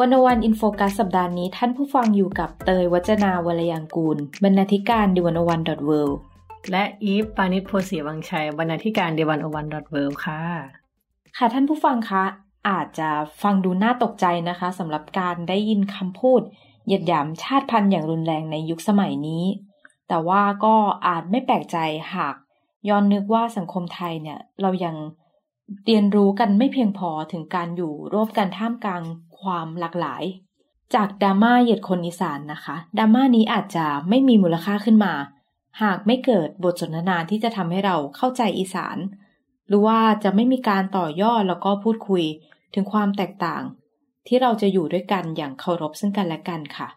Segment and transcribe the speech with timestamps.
[0.00, 5.90] One-O-One In Focus สัปดาห์นี้ท่านผู้ฟังอยู่กับเตยวจนาวรรลยางกูร บรรณาธิการ The One-O-One dot world
[6.70, 10.42] และอีฟปาณิสโพธิ์ศรีวังชัย บรรณาธิการ The One-O-One dot world ค่ะ
[11.36, 12.24] ค่ะท่านผู้ฟังคะ
[12.68, 13.10] อาจจะ
[13.42, 16.40] ฟังดูน่าตกใจนะคะสำหรับการได้ยินคำพูด
[16.84, 19.44] เหยียดหยามชาติพันธุ์อย่างรุนแรงในยุคสมัยนี้
[20.08, 20.74] แต่ว่าก็
[21.06, 21.76] อาจไม่แปลกใจ
[22.14, 22.34] หาก
[22.88, 24.96] ย้อนนึกว่าสังคมไทยเนี่ย เรายัง
[25.86, 29.04] เรียนรู้กันไม่เพียงพอถึงการอยู่ร่วมกันท่ามกลาง
[29.40, 30.24] ความหลากหลาย
[30.94, 35.14] จากดราม่าเหยียดคนอีสานนะคะดราม่านี้อาจจะไม่มีมูลค่าขึ้นมา
[35.82, 38.98] หากไม่เกิดบทสนทนาที่จะทำให้เราเข้าใจอีสาน
[39.68, 42.24] หรือว่าจะไม่มีการต่อยอดแล้วก็พูดคุย
[42.74, 43.62] ถึงความแตกต่าง
[44.26, 46.88] ที่เราจะอยู่ด้วยกันอย่างเคารพซึ่งกันและกันค่ะ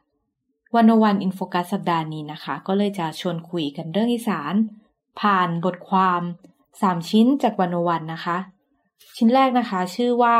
[0.75, 4.53] วันวันอินโฟกัสสัปดาห์นี้นะคะ ก็เลยจะชวนคุยกันเรื่องอีสาน
[5.19, 6.21] ผ่านบทความ
[6.81, 8.37] สามชิ้นจากวันวันนะคะ
[9.17, 10.37] ชิ้นแรกนะคะ ชื่อว่า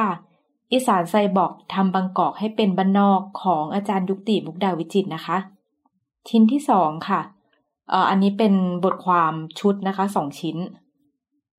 [0.73, 5.38] อีสานไซบอกทำบางกอกให้เป็นบ้านนอกของอาจารย์ยุติบุกดาวิจิตนะคะ
[6.30, 7.22] ชิ้นที่สองค่ะ
[7.89, 10.58] เอ่ออันนี้เป็นบทความชุดนะคะสองชิ้น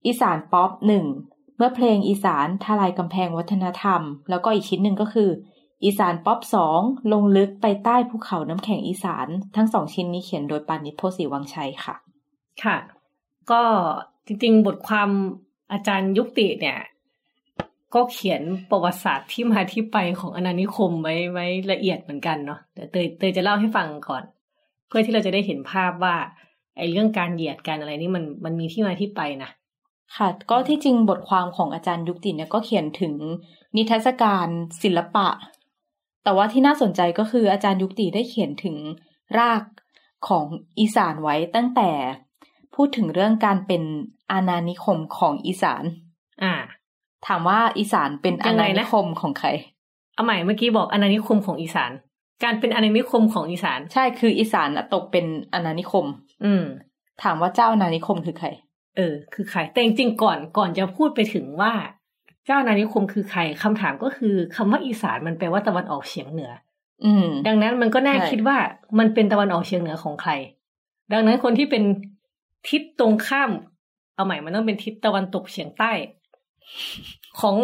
[0.06, 1.04] อีสานป๊อปหนึ่ง
[1.56, 5.30] เมื่อเพลงอีสานทลายกำแพงวัฒนธรรม แล้วก็อีกชิ้นหนึ่งก็คือ
[5.84, 6.80] อีสานป๊อปสอง
[7.12, 9.26] ลงลึกไปใต้ภูเขาน้ำแข็งอีสาน
[9.56, 11.94] ทั้งสองชิ้นนี้เขียนโดยปานิชโพสีวังชัยค่ะ
[12.62, 12.76] ค่ะ
[13.50, 13.62] ก็
[14.26, 15.10] จริงๆ บทความ
[15.72, 16.78] อาจารย์ยุติเนี่ย
[17.94, 24.22] ก็เขียนประวัติศาสตร์ที่มาที่ไปของอนานิคมไว้ไว้ละเอียดเหมือนกันเนาะเดี๋ยวเตยเตยจะเล่าให้ฟังก่อน
[24.88, 26.16] เพื่อที่เราจะได้เห็นภาพว่า
[26.76, 29.50] ไอ้เรื่องการเหยียดการอะไรนี่มันมันมีที่มาที่ไปนะ
[30.16, 33.14] ค่ะ ก็ที่จริงบทความของอาจารย์ยุติเนี่ยก็เขียนถึง
[33.76, 34.48] นิทรรศการ
[34.82, 35.28] ศิลปะ
[36.24, 38.76] แต่ว่าที่น่าสนใจก็คืออาจารย์ยุติได้เขียนถึง
[39.38, 39.62] ราก
[40.28, 40.44] ของ
[40.78, 41.90] อีสานไว้ตั้งแต่
[42.74, 43.82] พูดถึงเรื่องการเป็น
[44.30, 45.84] อาณานิคมของอีสาน
[46.42, 46.54] อ่า
[47.26, 49.48] ถามว่าอีสานเป็นอาณานิคมของใคร
[50.14, 51.92] เอาใหม่เมื่อกี้บอกอาณานิคมของอีสาน
[52.44, 56.06] การเป็นอาณานิคมของอีสาน ใช่คืออีสานตกเป็นอาณานิคม
[56.44, 56.64] อืม
[57.22, 58.48] ถามว่าเจ้าอาณานิคมคือใคร
[58.96, 61.72] เออ คือใคร แต่จริงๆก่อนก่อนจะพูดไปถึงว่า
[62.46, 66.52] เจ้าอาณานิคมคือใครคำถามก็คือคำว่าอีสานมันแปลว่าตะวันออกเฉียงเหนือ
[67.04, 68.56] อืม ดังนั้นมันก็น่าคิดว่า
[68.98, 70.32] มันเป็นตะวันออกเฉียงเหนือของใคร
[71.12, 71.82] ดังนั้นคนที่เป็น
[72.68, 73.50] ทิศตรงข้าม
[74.14, 75.92] เอาใหม่มันต้องเป็นทิศตะวันตกเฉียงใต้
[77.40, 77.56] ของ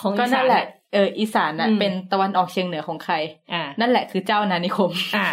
[0.00, 3.14] ของก็นั่นแหละเอออีสานน่ะเป็นตะวันออกเฉียงเหนือของใคร
[3.52, 5.28] อ่า นั่นแหละคือเจ้านานิคม อ่า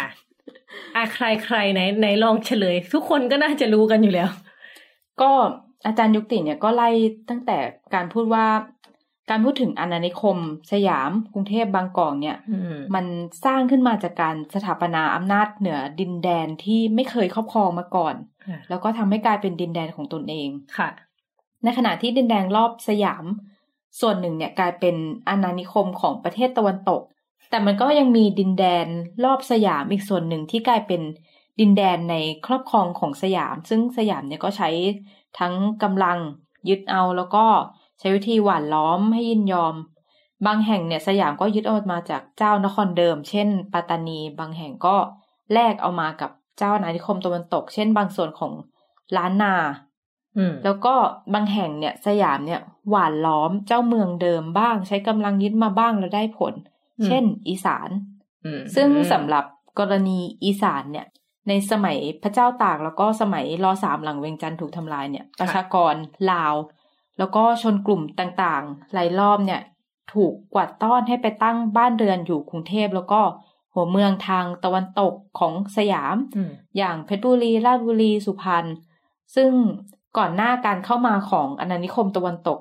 [0.96, 4.28] อ่าใครใครไหนไหนลองเฉลย ทุกคนก็น่าจะรู้กันอยู่แล้ว
[5.22, 5.30] ก็
[5.86, 6.90] อาจารย์ยุติเนี่ยก็ไล่
[7.30, 7.58] ตั้งแต่
[7.94, 8.46] การพูดว่า
[9.30, 10.38] การพูดถึงอาณานิคม
[10.72, 12.36] สยาม กรุงเทพบางกอกเนี่ย
[12.94, 13.06] มัน
[13.44, 18.14] สร้างขึ้นมาจากการสถาปนาอำนาจเหนือดินแดนที่ไม่เคยครอบครองมาก่อน
[18.68, 20.48] แล้วก็ทำให้กลายเป็นดินแดนของตนเอง
[20.78, 20.88] ค่ะ
[21.64, 23.24] ในขณะที่ดินแดนรอบสยาม
[24.00, 24.96] ส่วนหนึ่งเนี่ยกลายเป็น
[25.28, 27.02] อาณานิคมของประเทศตะวันตก
[27.50, 28.86] แต่มันก็ยังมีดินแดน
[29.24, 31.02] รอบสยามอีกส่วนหนึ่งที่กลายเป็น
[31.60, 32.14] ดินแดนใน
[32.46, 34.70] ครอบครองของสยาม ซึ่งสยามเนี่ยก็ใช้
[35.38, 36.18] ทั้งกำลัง
[36.68, 37.44] ยึดเอาแล้วก็
[37.98, 39.74] ใช้วิธีหว่านล้อมให้ยินยอม
[40.46, 44.96] บางแห่งเนี่ยสยามก็ยึดเอามาจากเจ้านครเดิม เช่น ปัตตานี บางแห่งก็
[45.52, 48.52] แลกเอามากับเจ้าอาณานิคมตะวันตก เช่น บางส่วนของ
[49.16, 49.54] ล้านนา
[50.64, 50.94] แล้วก็
[51.34, 56.54] บางแห่งเนี่ยสยามเนี่ยหวานล้อมเจ้าเมืองเดิมบ้าง ใช้กำลังยึดมาบ้างแล้วได้ผล
[57.06, 57.90] เช่น อีสาน
[58.74, 59.44] ซึ่งสำหรับ
[59.78, 61.06] กรณีอีสานเนี่ย
[61.48, 65.94] ในสมัยพระเจ้าตากแล้วก็สมัยรอสามหลังเวียงจันทร์ถูกทำลายเนี่ย ประชากร
[66.32, 66.54] ลาว
[67.18, 69.60] แล้วก็ชนกลุ่มต่างๆหลายรอบเนี่ย
[70.14, 73.20] ถูกกวาดต้อนให้ไปตั้งบ้านเรือนอยู่กรุงเทพแล้วก็
[73.74, 76.16] หัวเมืองทางตะวันตกของสยาม
[76.76, 78.66] อย่างเพชรบุรีราชบุรีสุพรรณ
[79.36, 79.50] ซึ่ง
[80.18, 82.58] ก่อนหน้าการเข้ามาของอาณานิคมตะวันตก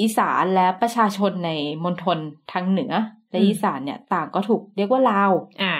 [0.00, 1.50] อีสานและประชาชนใน
[1.84, 2.18] มณฑล
[2.52, 2.92] ทางเหนือ
[3.30, 5.32] และอีสานเนี่ย ต่างก็ถูกเรียกว่าลาว
[5.62, 5.74] อ่า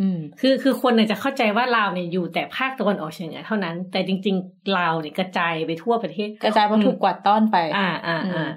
[0.00, 8.50] อืม คือคือคนเนี่ยจะเข้าใจว่าลาวเนี่ยอยู่แต่ภาคตะวันออกเฉียงเหนือเท่านั้น แต่จริง ๆ ลาวเนี่ยกระจายไปทั่วประเทศ กระจายเพราะถูกกวาดต้อนไป อ่าอ่าอ่า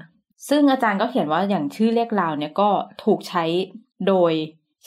[0.50, 2.70] ซึ่งอาจารย์ก็เขียนว่าอย่างชื่อเรียกลาวเนี่ยก็
[3.04, 3.44] ถูกใช้
[4.08, 4.34] โดย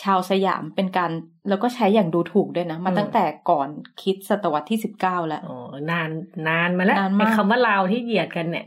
[0.02, 1.10] ชาวสยามเป็นการ
[1.48, 3.68] แล้วก็ใช้อย่างดูถูกด้วยนะ มาตั้งแต่ก่อน
[4.02, 5.56] คิดศตวรรษที่สิบเก้าแล้วอ๋อ
[5.90, 6.10] นาน
[6.48, 8.66] นานมาแล้วนานมากคำว่าลาวที่เหยียดกันเนี่ย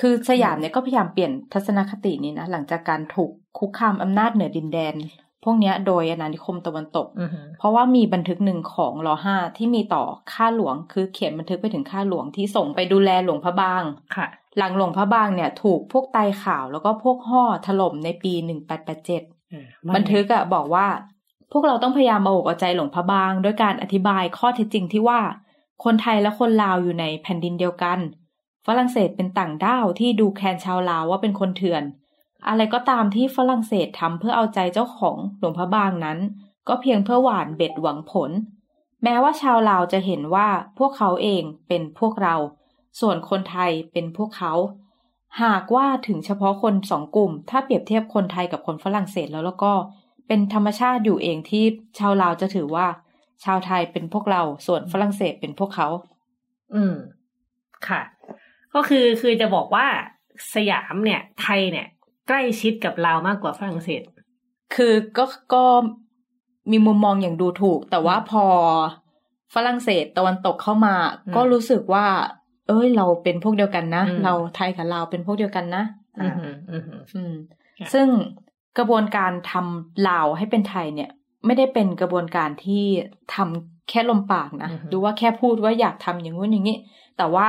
[0.00, 4.94] คือสยามเนี่ยก็พยายามเปลี่ยนทัศนคตินี้นะ หลังจากการถูกคุกคามอำนาจเหนือดินแดน
[5.44, 13.82] พวกเนี้ยโดยอาณานิคมตะวันตกอือฮึเพราะว่ามีบันทึกหนึ่งของรอห้าที่มีต่อข้าหลวง คือเขียนบันทึกไปถึงข้าหลวงที่ส่งไปดูแลหลวงพระบาง
[14.16, 14.26] ค่ะ
[14.58, 19.37] หลังหลวงพระบางเนี่ย ถูกพวกไตข่าวแล้วก็พวกห่อถล่มในปี1887เออว่าไง
[19.96, 20.86] บันทึกอะบอกว่า
[21.52, 25.20] พวกเราต้องพยายามมาอกเอาใจหลวงพระบางด้วยการอธิบายข้อเท็จจริงที่ว่า
[25.84, 27.98] คนไทยและคนลาวอยู่ในแผ่นดินเดียวกัน
[28.66, 31.84] ฝรั่งเศสเป็นต่างด้าวที่ดูแคลนชาวลาวว่าเป็นคนเถื่อน
[32.48, 36.18] อะไรก็ตามที่ฝรั่งเศสทำเพื่อเอาใจเจ้าของหลวงพระบางนั้น
[36.68, 38.30] ก็เพียงเพื่อหวานเบ็ดหวังผล
[39.02, 40.48] แม้ว่าชาวลาวจะเห็นว่า
[40.78, 42.34] พวกเขาเองเป็นพวกเรา
[43.00, 44.52] ส่วนคนไทยเป็นพวกเขา
[45.42, 49.72] หากว่าถึงเฉพาะคนสองกลุ่ม ถ้าเปรียบเทียบคนไทยกับคนฝรั่งเศสแล้วแล้วก็
[50.26, 51.64] เป็นธรรมชาติอยู่เองที่
[51.98, 52.86] ชาวลาวจะถือว่า
[53.44, 55.88] ชาวไทยเป็นพวกเราส่วนฝรั่งเศสเป็นพวกเขา
[56.74, 56.94] อืม
[57.88, 58.02] ค่ะ
[58.74, 59.86] ก็คือคือจะบอกว่า
[60.54, 61.86] สยามเนี่ย ไทยเนี่ย
[62.28, 64.02] ใกล้ชิดกับลาวมากกว่าฝรั่งเศส
[64.74, 65.64] คือก็ก็
[66.70, 68.44] มีมุมมองอย่างดูถูก แต่ว่าพอ
[69.54, 70.94] ฝรั่งเศสตะวันตกเข้ามา
[71.24, 72.06] อืมก็รู้สึกว่า
[72.68, 75.84] เอ้ยเราเป็นพวกเดียวกันนะอืมเราไทยกับลาวเป็นพวกเดียวกันนะ
[76.20, 77.34] อือ่าอฮึอือฮึอืม
[77.78, 78.08] ค่ะซึ่ง
[78.78, 81.10] กระบวนการทำลาวให้เป็นไทยเนี่ย
[81.46, 82.84] ไม่ได้เป็นกระบวนการที่
[83.34, 86.78] ทำแค่ลมปากนะหรือว่าแค่พูดว่าอยากทำอย่างงู้นอย่างนี้
[87.18, 87.48] แต่ว่า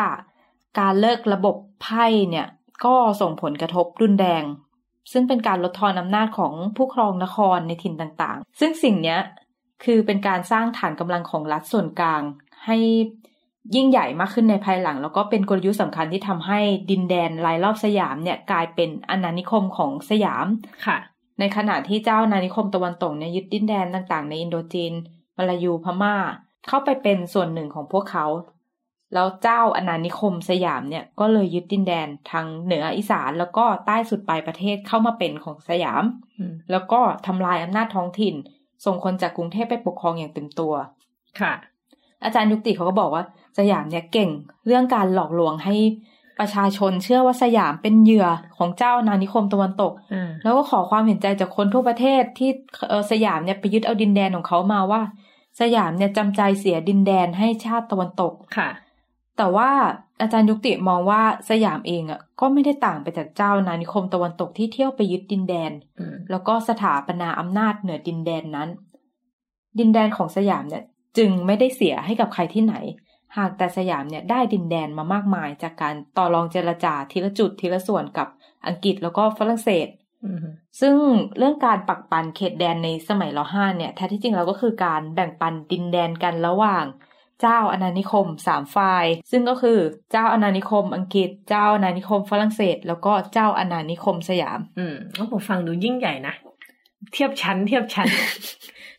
[0.79, 2.47] การเลิกระบบไพ่เนี่ย
[2.85, 4.43] ก็ส่งผลกระทบรุนแรง
[5.11, 9.19] ซึ่งเป็นการลดทอนอำนาจของผู้ครองนครในถิ่นต่างๆ ซึ่งสิ่งเนี้ย
[9.83, 12.21] คือเป็นการสร้างฐานกำลังของรัฐส่วนกลาง
[12.65, 12.77] ให้
[13.75, 20.47] ยิ่งใหญ่มากขึ้นในภายหลัง แล้วก็เป็นกลยุทธ์สำคัญที่ทำให้ดินแดนรายรอบสยามเนี่ยกลายเป็นอาณานิคมของสยาม
[20.85, 20.97] ค่ะ
[21.39, 24.93] ในขณะที่เจ้าอาณานิคมตะวันตกเนี่ยยึดดินแดนต่างๆ ในอินโดจีน
[25.37, 26.15] มาลายูพม่า
[26.67, 28.25] เข้าไปเป็นส่วนหนึ่งของพวกเขา
[29.13, 36.03] แล้วเจ้าอาณานิคมสยามเนี่ยก็เลยยึดดินแดนทางเหนืออีสานแล้วก็ใต้สุดปลายประเทศเข้ามาเป็นของสยาม
[36.37, 38.35] อืมแล้วก็ทำลายอำนาจท้องถิ่น
[38.85, 40.73] ส่งคนจากกรุงเทพไปปกครองอย่างเต็มตัว
[41.39, 41.53] ค่ะ
[42.23, 43.23] อาจารย์ยุติเขาก็บอกว่า
[43.57, 44.29] สยามเนี่ยเก่ง
[44.65, 45.75] เรื่องการหลอกลวงให้
[46.39, 48.27] ประชาชนเชื่อว่าสยามเป็นเหยื่อ
[48.57, 52.49] ของเจ้าอาณานิคมตะวันตกอืมแล้วก็ขอความเห็นใจจากคนทั่วประเทศที่
[52.89, 55.01] เอ่อสยามเนี่ยไปยึดเอาดินแดนของเขามาว่า
[55.61, 58.69] สยามเนี่ยจำใจเสียดินแดนให้ชาติตะวันตกค่ะ
[59.37, 59.69] แต่ว่า
[60.21, 68.69] อาจารย์ยุติมองว่าสยามเองอะก็ไม่ได้ต่างไปจากเจ้าอาณานิคมตะวันตกที่เที่ยวไปยึดดินแดนอืมแล้วก็สถาปนาอำนาจเหนือดินแดนนั้น
[69.79, 70.83] ดินแดนของสยามเนี่ย
[71.17, 72.75] จึงไม่ได้เสียให้กับใครที่ไหน
[73.37, 78.27] หากแต่สยามเนี่ยได้ดินแดนมามากมายจากการต่อรองเจรจาทีละจุดทีละส่วนกับ
[78.67, 79.87] อังกฤษแล้วก็ฝรั่งเศส
[80.25, 80.45] อืม
[80.81, 80.95] ซึ่ง
[81.37, 86.85] เรื่องการปักปันเขตแดนในสมัยรห้าเนี่ยแท้ที่จริงแล้วก็คือการแบ่งปันดินแดนกันระหว่าง
[87.41, 89.79] เจ้าอาณานิคมสามฝ่าย ซึ่งก็คือ
[90.11, 96.33] เจ้าอาณานิคมอังกฤษ เจ้าอาณานิคมฝรั่งเศส แล้วก็เจ้าอาณานิคมสยาม อืมก็ผมฟังดูยิ่งใหญ่นะ
[97.13, 98.07] เทียบชั้นเทียบชั้น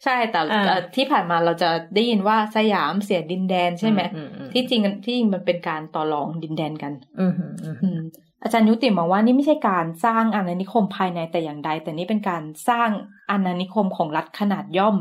[0.05, 8.01] ใช่แต่อ่าเอ่อที่ผ่านมาเราจะได้ยินว่าสยามเสียดินแดนใช่ไหมอือืที่จริงที่จริงมันเป็นการต่อรองดินแดนกันอืมอืมอืมอืม
[8.43, 12.91] อาจารย์ยุติมองว่านี่ไม่ใช่การสร้างอาณานิคมภายในแต่อย่างใด แต่นี่เป็นการสร้าง
[13.31, 14.97] อาณานิคมของรัฐขนาดย่อม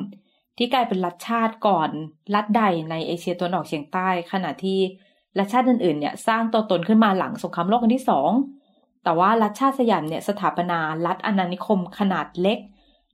[0.57, 1.90] ที่กลายเป็นรัฐชาติก่อน
[2.36, 4.80] รัฐใดในเอเชียตะวันออกเฉียงใต้ขณะที่
[5.40, 8.31] รัฐชาติอื่นๆเนี่ยสร้างตัวตนขึ้นมาหลังสงครามโลกครั้งที่สอง
[9.04, 12.60] แต่ว่ารัฐชาติสยามเนี่ยสถาปนารัฐอาณานิคมขนาดเล็ก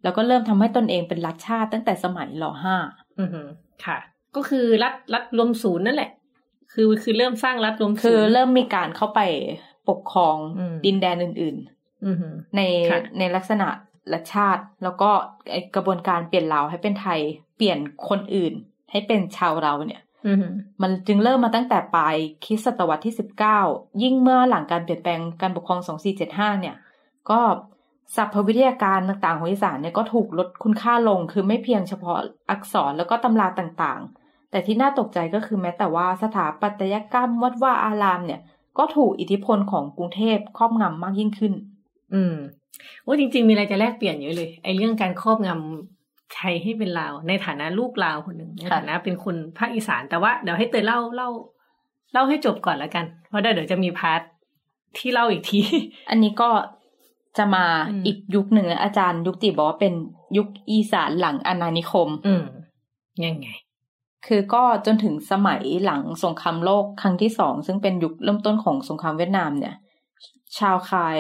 [0.06, 2.76] แล้วก็เริ่มทำให้ตนเองเป็นรัฐชาติตั้งแต่สมัยรห้า
[3.20, 3.48] อืม
[3.86, 3.98] ค่ะ
[4.36, 6.12] ก็คือรัฐรัฐรวมศูนย์นั่นแหละ
[6.74, 9.22] คือคือเริ่มสร้างรัฐรวมศูนย์คือเริ่มมีการเข้าไป
[9.90, 12.16] ปกครองอืมดินแดนอื่นๆอืม
[12.56, 13.68] ในค่ะในลักษณะ
[14.14, 15.10] รัฐชาติ แล้วก็
[15.52, 17.20] ไอ้กระบวนการเปลี่ยนเราวให้เป็นไทย
[17.58, 18.54] เปลี่ยนคนอื่น
[18.92, 20.46] ให้เป็นชาวเราเนี่ยอืม
[20.82, 23.60] มันจึงเริ่มมาตั้งแต่ปลายคริสตศตวรรษที่สิบเก้า
[24.04, 26.76] ยิ่งเมื่อหลังการเปลี่ยนแปลงการปกครองสองสี่เจ็ดห้าเนี่ย
[27.30, 27.40] ก็
[28.16, 32.18] ศัพท์วิทยาการต่างๆของอีสานเนี่ยก็ถูกลดคุณค่าลง คือไม่เพียงเฉพาะ
[32.50, 38.42] อักษรแล้วก็ตำราต่างๆ แต่ที่น่าตกใจก็คือแม้แต่ว่าสถาปัตยกรรมวัดว่าอารามเนี่ย
[38.78, 41.54] ก็ถูกอิทธิพลของกรุงเทพครอบงำมากยิ่งขึ้น
[42.14, 42.36] อืม
[43.04, 51.30] โอ้จริง ๆ มีอะไรจะแลกเปลี่ยนเยอะเลยไอ้เรื่องการครอบงำไทยให้เป็นลาว ในฐานะลูกลาวคนหนึ่งในค่ะฐานะเป็นคนภาคอีสานแต่ว่าเดี๋ยวให้เตยเล่าเล่า
[52.14, 54.22] เล่าให้จบก่อนแล้วกัน เพราะเดี๋ยวจะมี part
[54.98, 55.62] ที่เล่าอีกที
[56.10, 56.50] อันนี้ก็
[57.38, 59.94] จะมาอืมอีกยุคหนึ่งนะอาจารย์ยุกติบอกว่าเป็น
[60.38, 62.44] ยุคอีสานหลังอาณานิคม อืม
[63.26, 63.48] ยังไง
[64.28, 69.76] คือก็จนถึงสมัยหลังสงครามโลกครั้งที่สองซึ่งเป็นยุคเริ่มต้นของสงครามเวียดนามเนี่ย
[70.58, 71.18] ชาร์ลส์คายส์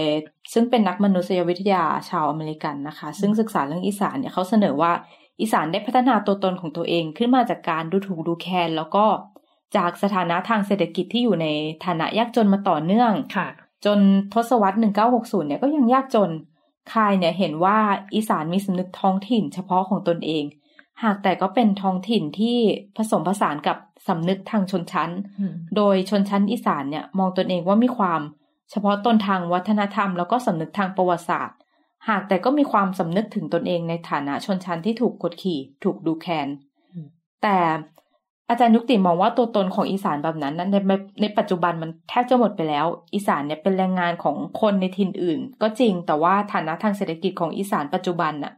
[0.54, 4.92] ซึ่งเป็นนักมนุษยวิทยาชาวอเมริกันนะคะ ซึ่งศึกษาเรื่องอีสานเนี่ยเขาเสนอว่า
[5.42, 9.06] อีสานได้พัฒนาตัวตนของตัวเองขึ้นมาจากการดูถูกดูแคลนแล้วก็
[9.76, 11.48] จากสถานะทางเศรษฐกิจที่อยู่ใน
[11.86, 13.48] ฐานะยากจนมาต่อเนื่องค่ะ
[13.86, 14.00] จน
[14.34, 14.78] ทศวรรษ
[15.12, 16.32] 1960 เนี่ยก็ยังยากจน
[16.94, 17.78] คายเนี่ยเห็นว่า
[18.16, 20.44] อีสานมีสำนึกท้องถิ่นเฉพาะของตนเอง
[21.04, 22.58] หากแต่ก็เป็นท้องถิ่นที่
[22.98, 23.78] ผสมผสานกับ
[24.08, 25.10] สำนึกทางชนชั้น
[25.76, 28.22] โดยชนชั้นอีสานเนี่ยมองตนเองว่ามีความ
[28.72, 31.58] เฉพาะตนทางวัฒนธรรม แล้วก็สำนึกทางประวัติศาสตร์
[32.10, 36.48] หากแต่ก็มีความสำนึกถึงตนเองในฐานะชนชั้นที่ถูกกดขี่ ถูกดูแคลน
[37.44, 37.58] แต่
[38.50, 48.54] อาจารย์ยุติมองว่าตัวตนของอีสานแบบนั้นนั้นในในปัจจุบันมันแทบจะหมดไปแล้ว อีสานเนี่ยเป็นแรงงานของคนในถิ่นอื่น ก็จริงแต่ว่าฐานะทางเศรษฐกิจของอีสานปัจจุบันน่ะ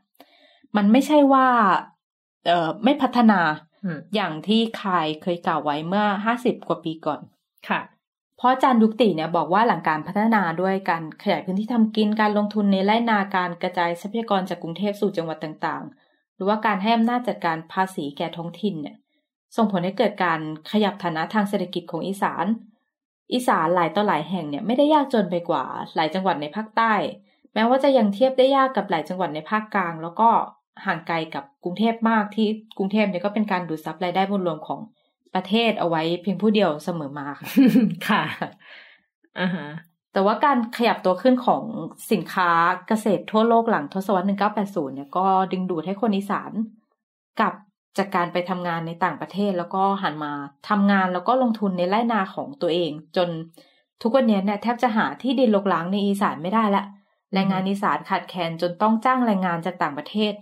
[0.76, 1.48] มันไม่ใช่ว่า
[2.46, 3.40] เอ่อไม่พัฒนา
[4.16, 7.20] อย่างที่คายเคยกล่าวไว้เมื่อห้าสิบกว่าปีก่อน
[7.70, 7.82] ค่ะ
[8.38, 18.96] เพราะอาจารย์ยุติเนี่ยบอกว่าหลังการพัฒนาด้วยการขยายพื้นที่ทำกินการลงทุนในไร่นาการกระจายทรัพยากรจากกรุงเทพสู่จังหวัดต่างๆ หรือว่าการให้อำนาจจัดการภาษีแก่ท้องถิ่นเนี่ย
[19.58, 20.40] ส่งผลให้เกิดการ
[20.72, 22.46] ขยับฐานะทางเศรษฐกิจของอีสาน
[23.34, 25.64] อีสานหลายต่อหลายแห่งเนี่ยไม่ได้ยากจนไปกว่า
[25.96, 26.94] หลายจังหวัดในภาคใต้
[27.54, 30.30] แม้ว่าจะยังเทียบได้ยากกับหลายจังหวัดในภาคกลาง แล้วก็
[30.86, 32.48] ห่างไกลกับกรุงเทพมากที่
[32.78, 34.80] กรุงเทพเนี่ยก็เป็นการดูดซับรายได้มวลรวมของ
[35.36, 37.48] ประเทศเอาไว้เพียงผู้เดียวเสมอมาค่ะ
[38.08, 38.24] ค่ะ
[39.40, 39.68] อ่าฮะ
[40.14, 41.64] แต่ว่าการขยับตัวขึ้นของ
[42.12, 42.52] สินค้า
[42.88, 46.52] เกษตรทั่วโลกหลังทศวรรษ 1980 เนี่ยก็ดึงดูดให้คนอีสาน
[47.40, 47.54] กลับ
[47.98, 50.34] จากการไปทำงานในต่างประเทศแล้วก็หันมา
[50.70, 53.30] ทำงานแล้วก็ลงทุนในไร่นาของตัวเอง จน
[54.02, 56.84] ทุกวันนี้เนี่ยแทบจะหาที่ดินลกล้างในอีสานไม่ได้ละ
[57.34, 60.34] แรงงานอีสานขาดแคลนจนต้องจ้างแรงงานจากต่างประเทศ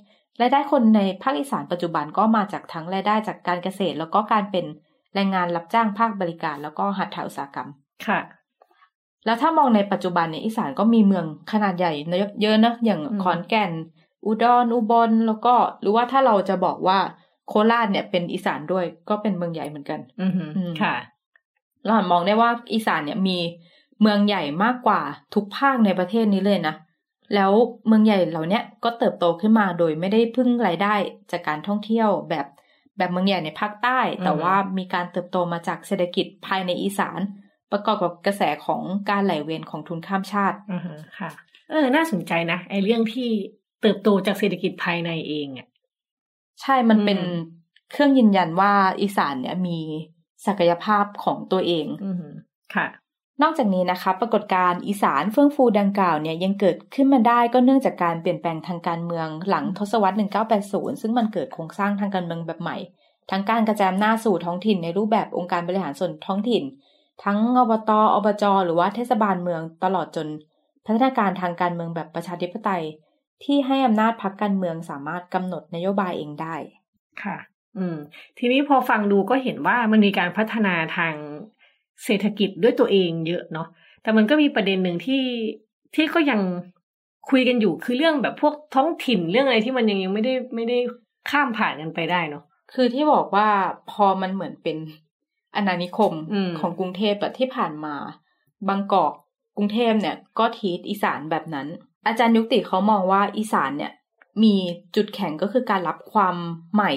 [0.42, 4.66] รายได้คนในภาคอีสานปัจจุบันก็มาจากทั้งรายได้จากการเกษตร แล้วก็การเป็น
[5.16, 7.70] แรงงานรับจ้างภาคบริการ แล้วก็หัตถอุตสาหกรรม
[8.08, 8.20] ค่ะ
[9.26, 11.94] แล้วถ้ามองในปัจจุบันเนี่ยอีสานก็มีเมืองขนาดใหญ่
[12.42, 13.72] เยอะนะอย่างอืมขอนแก่น
[14.26, 17.00] อุดรอุบลแล้วก็ หรือว่าถ้าเราจะบอกว่า
[17.48, 20.96] โคราชเนี่ยเป็นอีสานด้วยก็เป็นเมืองใหญ่เหมือนกัน อือฮึอืมค่ะ
[21.84, 23.38] เราหันมองได้ว่าอีสานเนี่ยมี
[24.02, 25.02] เมืองใหญ่มากกว่า
[25.34, 26.76] ทุกภาคในประเทศนี้เลยนะ
[27.36, 27.52] แล้ว
[27.88, 30.96] เมืองใหญ่เหล่าเนี้ยก็เติบโตขึ้นมาโดยไม่ได้พึ่งรายได้
[31.32, 32.46] จากการท่องเที่ยวแบบ
[32.98, 37.20] แบบเมืองใหญ่ในภาคใต้ แต่อืมว่ามีการเติบโตมาจากเศรษฐกิจภายในอีสาน
[37.72, 41.30] ประกอบกับกระแสของการไหลเวียนของทุนข้ามชาติอือฮึค่ะ
[41.70, 43.30] เออ น่าสนใจนะไอ้เรื่องที่
[43.82, 45.68] เติบโตจากเศรษฐกิจภายในเองอะ
[46.62, 47.30] ใช่มันเป็นอืม
[47.92, 49.80] เครื่องยืนยันว่าอีสานเนี่ยมี
[50.46, 52.30] ศักยภาพของตัวเองอือฮึ
[52.74, 52.86] ค่ะ
[53.42, 62.78] นอกจากนี้นะคะ ปรากฏการณ์อีสานเฟื่องฟูดังกล่าวเนี่ยยังเกิดขึ้นมาได้ก็เนื่องจากการเปลี่ยนแปลงทางการเมืองหลังทศวรรษ 1980 ซึ่งมันเกิดโครงสร้างทางการเมืองแบบใหม่
[63.32, 66.64] ทั้งการกระจายอำนาจสู่ท้องถิ่นในรูปแบบองค์การบริหารส่วนท้องถิ่น
[67.24, 70.28] ทั้งอบต อบจ หรือว่าเทศบาลเมืองตลอดจน
[70.86, 72.84] พัฒนาการทางการเมืองแบบประชาธิปไตย
[73.44, 76.56] ที่ให้อำนาจพรรคการเมืองสามารถกำหนดนโยบายเองได้
[77.24, 77.38] ค่ะ
[77.78, 77.98] อืม
[78.38, 81.14] ทีนี้พอฟังดูก็เห็นว่ามันมีการพัฒนาทาง
[82.06, 83.68] เศรษฐกิจด้วยตัวเองเยอะเนาะ
[84.02, 85.24] แต่มันก็มีประเด็นหนึ่งที่
[85.96, 86.42] ที่ก็ยัง
[87.30, 90.78] คุยกันอยู่คือเรื่องแบบพวกท้องถิ่นเรื่องอะไรที่มันยังยังไม่ได้ไม่ได้
[91.30, 93.48] ข้ามผ่านกันไปได้เนาะ คือที่บอกว่า
[93.92, 94.78] พอมันเหมือนเป็น
[95.56, 97.96] อาณานิคมอืมของกรุงเทพแบบที่ผ่านมา
[98.70, 99.14] บางกอก
[99.58, 101.68] กรุงเทพเนี่ย ก็ทีตอีสานแบบนั้น
[102.06, 103.92] อาจารย์ยุติเขามองว่าอีสานเนี่ย
[104.44, 104.56] มี
[104.96, 106.36] จุดแข็งก็คือการรับความ
[106.74, 106.92] ใหม่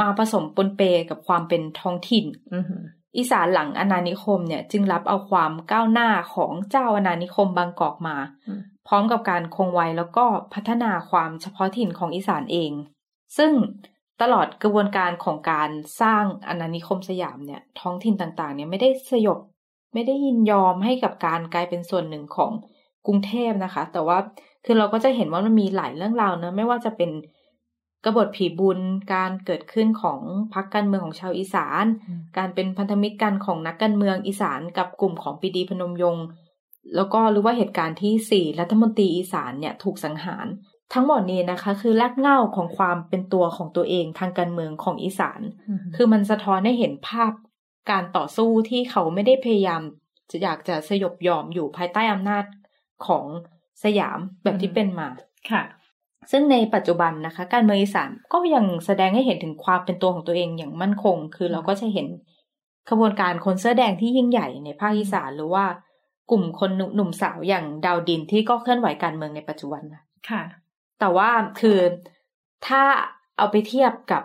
[0.00, 2.76] มาผสมปนเปกับความเป็นท้องถิ่นอือฮึ
[3.16, 8.16] อีสานหลังอาณานิคมเนี่ย จึงรับเอาความก้าวหน้าของเจ้าอาณานิคมบางกอกมา
[8.86, 12.72] พร้อมกับการคงไว้แล้วก็พัฒนาความเฉพาะถิ่นของอีสานเอง
[13.36, 13.52] ซึ่ง
[14.22, 19.38] ตลอดกระบวนการของการสร้างอาณานิคมสยามเนี่ย ท้องถิ่นต่างๆ เนี่ยไม่ได้สยบ
[19.94, 22.52] ไม่ได้ยินยอมให้กับการกลายเป็นส่วนหนึ่งของ
[23.06, 24.18] กรุงเทพนะคะ แต่ว่า
[24.64, 27.10] คือเราก็จะเห็นว่ามันมีหลายเรื่องราวเนอะไม่ว่าจะเป็น
[28.04, 28.80] กบฏผีบุญ
[29.14, 30.20] การเกิดขึ้นของ
[30.54, 31.84] พรรคการเมืองของชาวอีสาน
[32.38, 36.24] การเป็นพันธมิตรกันของนักการเมืองอีสานกับกลุ่มของปรีดีพนมยงค์
[36.96, 40.46] แล้วก็รู้ว่าเหตุการณ์ที่สี่รัฐมนตรีอีสานเนี่ยถูกสังหาร
[40.94, 45.40] ทั้งหมดนี้นะคะ คือแลกเหง้าของความเป็นตัวของตัวเองทางการเมืองของอีสาน
[45.96, 47.32] คือมันสะท้อนให้เห็นภาพ
[47.90, 49.82] การต่อสู้ที่เขาไม่ได้พยายาม
[50.30, 52.44] จะอยากจะสยบยอมอยู่ภายใต้อำนาจ
[53.06, 53.26] ของ
[53.84, 55.08] สยามแบบที่อืมเป็นมา
[55.50, 55.62] ค่ะ
[56.30, 62.06] ซึ่งในปัจจุบันนะคะ การเมืองอีสานก็ยังแสดงให้เห็นถึงความเป็นตัวของตัวเองอย่างมั่นคง คือเราก็จะเห็น
[62.90, 65.64] ขบวนการคนเสื้อแดงที่ยิ่งใหญ่ในภาคอีสานหรือว่า
[66.30, 70.42] กลุ่มคนหนุ่มหนุ่มสาวอย่างดาวดินที่ก็เคลื่อนไหวการเมืองในปัจจุบันนะค่ะ
[70.98, 71.78] แต่ว่าคือ
[72.66, 72.82] ถ้า
[73.36, 74.22] เอาไปเทียบกับ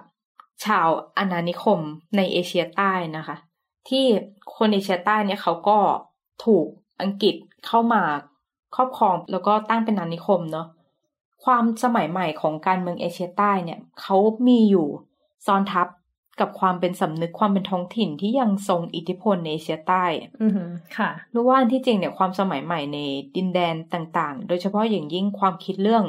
[0.66, 0.88] ชาว
[1.18, 1.80] อาณานิคม
[2.18, 3.38] ในเอเชียใต้นะคะ
[3.90, 4.06] ที่
[4.58, 5.78] คนเอเชียใต้เนี่ยเขาก็
[6.46, 6.68] ถูก
[7.02, 8.04] อังกฤษเข้ามา
[8.76, 10.68] ครอบครองแล้วก็ตั้งเป็นอาณานิคมเนาะ
[11.44, 14.88] ความสมัยใหม่ของการเมืองเอเชียใต้เนี่ยเขามีอยู่
[15.46, 15.88] ซ้อนทับ
[16.40, 20.06] กับความเป็นสำนึกความเป็นท้องถิ่นที่ยังทรงอิทธิพลในเอเชียใต้
[20.42, 23.00] อือหือค่ะรู้ว่าอันที่จริงเนี่ยความสมัยใหม่ใน
[23.36, 26.06] ดินแดนต่างๆ โดยเฉพาะอย่างยิ่งความคิดเรื่อง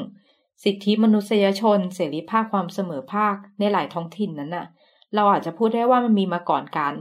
[0.63, 4.67] สิทธิมนุษยชน เสรีภาพความเสมอภาคในหลายท้องถิ่นนั้นน่ะ
[5.15, 6.93] เราอาจจะพูดได้ว่ามันมีมาก่อนการ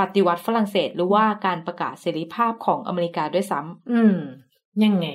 [0.00, 4.16] ปฏิวัติฝรั่งเศสหรือว่าการประกาศเสรีภาพของอเมริกาด้วยซ้ำอืม
[4.84, 5.06] ยังไง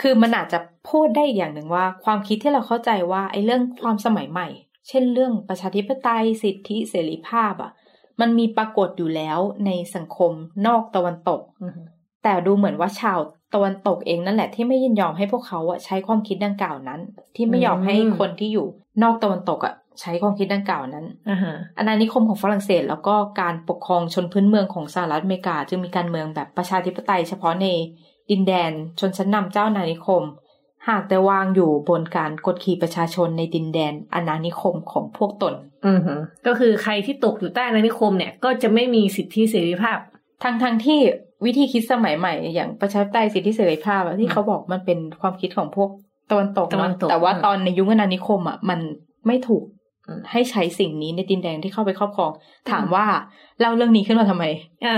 [0.00, 0.58] คือมันอาจจะ
[0.90, 4.48] พูดได้อีกอย่างหนึ่งว่า ความคิดที่เราเข้าใจว่าไอ้เรื่องความสมัยใหม่
[4.88, 7.72] เช่นเรื่องประชาธิปไตยสิทธิเสรีภาพอะ
[8.20, 10.32] มันมีปรากฏอยู่แล้วในสังคม
[10.66, 11.86] นอกตะวันตกอือหือ
[12.22, 13.18] แต่ดูเหมือนว่าชาว
[13.54, 17.00] ตะวันตกเองนั่นแหละที่ไม่ยินยอมให้พวกเขาอะใช้ความคิดดังกล่าวนั้น
[17.36, 18.66] ที่ไม่ยอมให้คนที่อยู่
[19.02, 27.66] นอกตะวันตกอะใช้ความคิดดังกล่าวนั้นอ่าฮะอาณานิคมของฝรั่งเศส แล้วก็การปกครองชนพื้นเมืองของสหรัฐอเมริกา จึงมีการเมืองแบบประชาธิปไตยเฉพาะใน
[28.30, 30.22] ดินแดนชนชั้นนำเจ้าอาณานิคม
[30.88, 35.54] หากแต่วางอยู่บนการกดขี่ประชาชนในดินแดนอาณานิคมของพวกตน
[35.86, 39.98] อือหือก็คือใครที่ตกอยู่ใต้อาณานิคมเนี่ยก็จะไม่มีสิทธิเสรีภาพ
[40.42, 40.98] ทั้งทั้งที่
[41.44, 45.90] วิธีคิดสมัยใหม่ อย่างประชาธิปไตยสิทธิเสรีภาพอะที่เขาบอกมันเป็นความคิดของพวก
[46.30, 48.80] ตะวันตกตะวันเนาะตกแต่ว่าอืมตอนในยุคอาณานิคมอะมัน
[49.26, 49.64] ไม่ถูก
[50.06, 52.30] อืมให้ใช้สิ่งนี้ในดินแดนที่เข้าไปครอบครอง
[52.70, 53.06] ถามว่า
[53.60, 54.44] เล่าเรื่องนี้ขึ้นมาทำไม
[54.84, 54.94] อ่า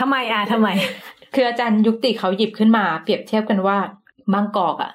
[0.00, 0.68] ทำไมอะทำไม
[1.34, 3.78] คืออาจารย์ยุติเขาหยิบขึ้นมา เปรียบเทียบกันว่า
[4.34, 4.92] บางกอกอะ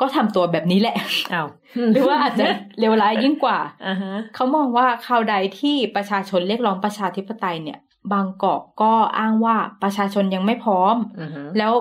[0.00, 0.96] ก็ทำตัวแบบนี้แหละ
[1.32, 1.48] อ้าว
[1.92, 2.44] หรือว่าอาจจะ
[2.78, 7.78] เลวร้ายยิ่งกว่าอ่าฮะเขามองว่าคราวใดที่ประชาชนเรียกร้องประชาธิปไตยเนี่ย
[8.12, 11.72] บางกอกก็อ้างว่าประชาชนยังไม่พร้อมอือฮึแล้ว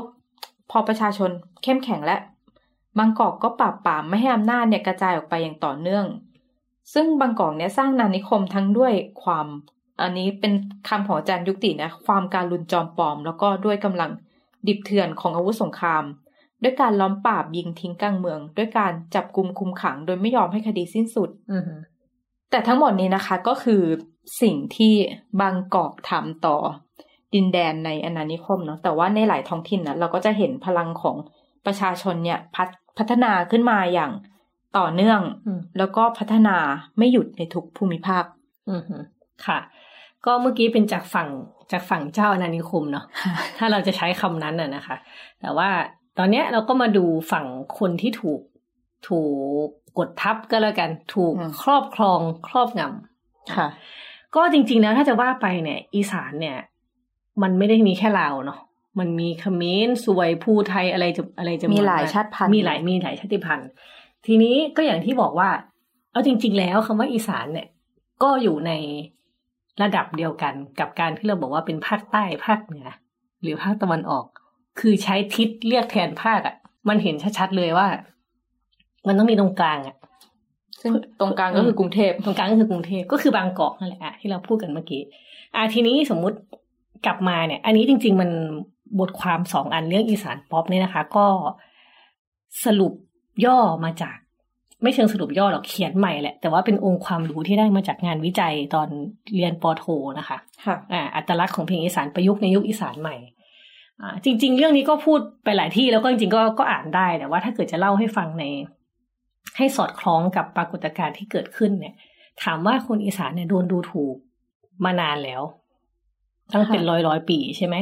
[0.72, 1.30] พอประชาชน
[1.64, 2.18] เข้มแข็งและ
[3.00, 6.06] บางกอกก็ปราบปรามไม่ให้อำนาจเนี่ยกระจายออกไปอย่างต่อเนื่อง
[6.94, 9.48] ซึ่งบางกอกเนี่ยสร้างนานิคมทั้งด้วยความ
[10.02, 10.54] อันนี้เป็น
[10.88, 14.12] คำของอาจารย์ยุตินะ ความการลุนจอมปลอม แล้วก็ด้วยกำลัง
[14.68, 16.04] ดิบเถื่อนของอาวุธสงคราม
[16.64, 21.76] ด้วยการล้อมปราบยิงทิ้งกลางเมือง ด้วยการจับกุมคุมขัง โดยไม่ยอมให้คดีสิ้นสุดอือฮึ
[22.52, 23.84] แต่ทั้งหมดนี้นะคะก็คือ
[24.42, 24.94] สิ่งที่
[25.42, 26.58] บางกอกทำต่อ
[27.36, 31.18] ดินแดนในอาณานิคมเนาะแต่ว่าในหลายท้องถิ่นนะเราก็จะเห็นพลังของ
[31.66, 34.12] ประชาชนเนี่ยพัฒพัฒนาขึ้นมาอย่าง
[34.78, 36.58] ต่อเนื่องอืมแล้วก็พัฒนา
[36.98, 38.24] ไม่หยุดในทุกภูมิภาค
[38.72, 38.96] อือฮึ
[39.46, 39.60] ค่ะ
[40.26, 41.30] ก็เมื่อกี้เป็นจากฝั่ง
[41.72, 43.06] จากฝั่งเจ้าอาณานิคมเนาะ
[43.58, 44.96] ถ้าเราจะใช้คำนั้นน่ะนะคะ
[45.42, 45.70] แต่ว่า
[46.18, 47.46] ตอนเนี้ยเราก็มาดูฝั่ง
[47.80, 48.42] คนที่ถูก
[49.08, 49.22] ถู
[49.66, 53.68] กกดทับก็แล้วกัน ถูกอืมครอบครองครอบงำค่ะ
[54.36, 56.58] ก็จริงๆแล้วถ้าจะว่าไปเนี่ย อีสานเนี่ย
[57.42, 58.60] มันไม่ได้มีแค่ลาวเนาะ
[59.00, 63.70] มันมีเขมรสวยภูไทยอะไรจะอะไรจะมีหลายมกชาติพันธุ์มีหลายมีหลายชาติพันธุ์
[64.26, 65.50] ทีนี้ก็อย่างที่บอกว่า
[66.12, 67.68] เอาจริง ๆ แล้วคำว่าอีสานเนี่ย
[68.24, 68.72] ก็อยู่ใน
[69.82, 72.88] ระดับเดียวกันกับการที่เราบอกว่าเป็นภาคใต้ภาคเหนือ
[73.42, 74.26] หรือภาคตะวันออก
[74.80, 76.56] คือใช้ทิศเรียกแทนภาคอะ่ะ
[76.90, 77.88] มันเห็นชัดๆเลยว่า
[79.08, 79.96] มันต้องมีตรงกลางอะ
[80.82, 85.02] ซึ่งตรงกลางก็คือกรุงเทพตรงกลางก็คือกรุงเทพก็คือบางกอกนั่นแหละอะที่เราพูดกันเมื่อกี้
[85.56, 86.38] อะทีนี้สมมุติ
[87.06, 88.30] กลับมาเนี่ย อันนี้จริง ๆ มัน
[89.00, 91.28] บทความสองอันเรื่องอีสานป๊อปเนี่ยนะคะ ก็
[92.66, 92.94] สรุป
[93.46, 94.18] ย่อมาจาก
[94.82, 98.88] ไม่เชิงสรุปย่อหรอกเขียนใหม่แหละ แต่ว่าเป็นองค์ความรู้ที่ได้มาจากงานวิจัยตอน
[99.36, 99.84] เรียนปอโท
[100.20, 103.16] นะคะค่ะอ่าอัตลักษณ์ของเพลงอีสานประยุกต์ในยุคอีสานใหม่
[104.02, 108.44] อ่าจริง ๆ เรื่องนี้ก็พูดไปหลายที่แล้วก็จริงๆก็ก็อ่านได้แต่ว่าถ้าเกิดจะเล่าให้ฟังใน
[109.58, 111.96] ให้สอดคล้องกับปรากฏการณ์ที่เกิดขึ้นเนี่ย
[112.44, 114.16] ถามว่าคนอีสานเนี่ยโดนดูถูก
[114.86, 115.42] มานานแล้ว
[116.54, 117.76] ตั้งเป็นร้อยร้อยปีใช่ไหม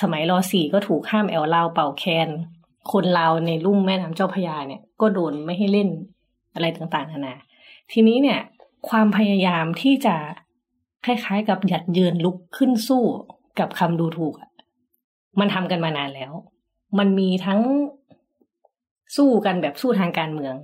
[0.00, 2.28] สมัยรอสี่ก็ถูกห้ามแอลลาวเป่าแคน
[2.92, 5.88] คนลาวในลุ่มแม่น้ำเจ้าพระยาเนี่ย ก็โดนไม่ให้เล่น
[6.56, 7.36] อะไรต่างๆนานา
[7.92, 8.40] ทีนี้เนี่ย
[8.88, 10.16] ความพยายามที่จะ
[11.04, 13.02] คล้ายๆกับหยัดเยืนลุกขึ้นสู้
[13.58, 14.50] กับคำดูถูกอะ
[15.40, 16.32] มันทำกันมานานแล้ว
[16.98, 17.60] มันมีทั้ง
[19.16, 20.54] สู้กันแบบสู้ทางการเมือง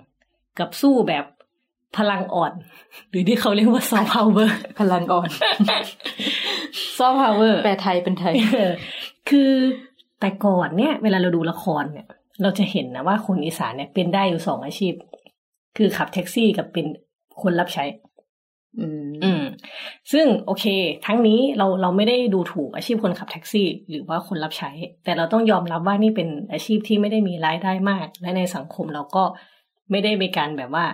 [0.58, 1.24] กับสู้แบบ
[1.96, 2.52] พลังอ่อน
[3.10, 5.28] หรือที่เขาเรียกว่าซอฟต์พาวเวอร์พลังอ่อน
[6.98, 8.72] ซอฟต์พาวเวอร์แปลไทยเป็นไทยเออ
[9.28, 9.52] คือ
[10.20, 12.06] แต่ก่อนเนี่ย เวลาเราดูละครเนี่ย
[12.42, 14.94] เราจะเห็นนะว่าคนอีสานเนี่ยเป็นได้อยู่สองอาชีพ
[15.76, 16.86] คือขับแท็กซี่กับเป็น
[17.42, 17.84] คนรับใช้
[18.78, 19.42] อืมอืม
[20.12, 20.64] ซึ่งโอเค
[21.06, 24.70] ทั้งนี้เราเราไม่ได้ดูถูกอาชีพคนขับแท็กซี่ หรือว่าคนรับใช้
[25.04, 29.24] แต่เราต้องยอมรับว่านี่เป็นอาชีพที่ไม่ได้มีรายได้มาก และในสังคมเราก็
[29.90, 30.84] ไม่ได้มีการแบบว่า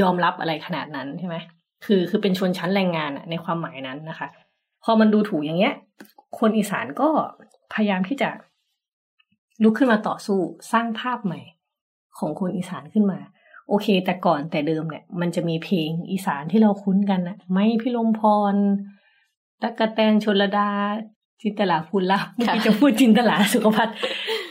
[0.00, 1.36] ยอมรับอะไรขนาดนั้นใช่ไหม
[1.84, 4.28] คือคือเป็นชนชั้นแรงงานอะในความหมายนั้นนะคะ
[4.84, 5.74] พอมันดูถูกอย่างเงี้ย
[6.38, 7.08] คนอีสานก็
[7.72, 8.30] พยายามที่จะ
[9.62, 10.38] ลุกขึ้นมาต่อสู้
[10.72, 11.40] สร้างภาพใหม่
[12.18, 13.18] ของคนอีสานขึ้นมา
[13.68, 18.20] โอเค แต่ก่อนแต่เดิมเนี่ย มันจะมีเพลงอีสานที่เราคุ้นกันนะไม่พิลมพ
[18.52, 18.54] ร
[19.62, 20.70] ตะกะแตนชนระดา
[21.42, 23.92] จินตลาพูนลาบเมื่อกี้จะพูดจินตลาสุขภัทร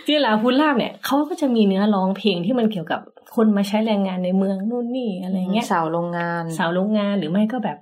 [0.05, 3.01] จินตลาพูนลาบเนี่ยเขาก็จะมีเนื้อร้องเพลงที่มันเกี่ยวกับ
[3.35, 7.77] คนมาใช้แรงงานในเมืองนู่นนี่อะไรเงี้ยสาวโรงงาน สาวโรงงานหรือไม่ก็แบบ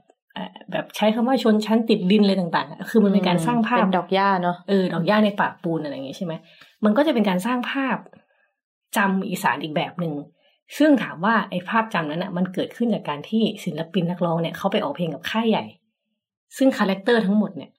[0.72, 6.34] แบบใช้คำว่าชนชั้นติดดินอะไรต่างๆ คือมันเป็นการสร้างภาพเป็นดอกหญ้าเนาะเออดอกหญ้าในป่าปูนอะไรอย่างงี้ใช่ไหม
[6.86, 7.98] มันก็จะเป็นการสร้างภาพ
[8.98, 10.14] จำอีสานอีกแบบหนึ่ง
[10.78, 15.66] ซึ่งถามว่าไอ้ภาพจำนั้นอะมันเกิดขึ้นจากการที่ศิลปินนักร้องเนี่ยเขาไปออกเพลงกับค่ายใหญ่
[16.58, 17.72] ซึ่ง character ทั้งหมดเนี่ย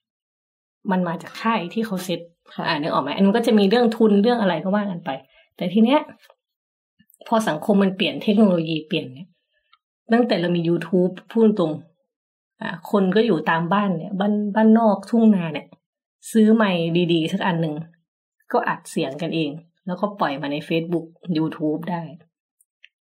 [0.90, 2.20] มันมาจากค่ายที่เขาเซ็ต
[2.54, 5.10] ค่ะอ่านึกออกไหมอันนั้นก็จะมีเรื่องทุนเรื่องอะไรก็ว่ากันไป
[5.56, 6.00] แต่ทีเนี้ย
[7.28, 9.28] พอสังคมมันเปลี่ยนเทคโนโลยีเปลี่ยนเนี่ย
[10.12, 11.72] ตั้งแต่เรามี YouTube พูดตรง
[12.60, 15.66] อ่าคนก็อยู่ตามบ้านเนี่ย บ้านบ้านนอกทุ่งนาเนี่ย
[16.32, 17.74] ซื้อไมค์ดีๆ สักอันหนึ่ง
[18.52, 19.50] ก็อัดเสียงกันเอง
[19.86, 22.02] แล้วก็ปล่อยมาใน Facebook YouTube ได้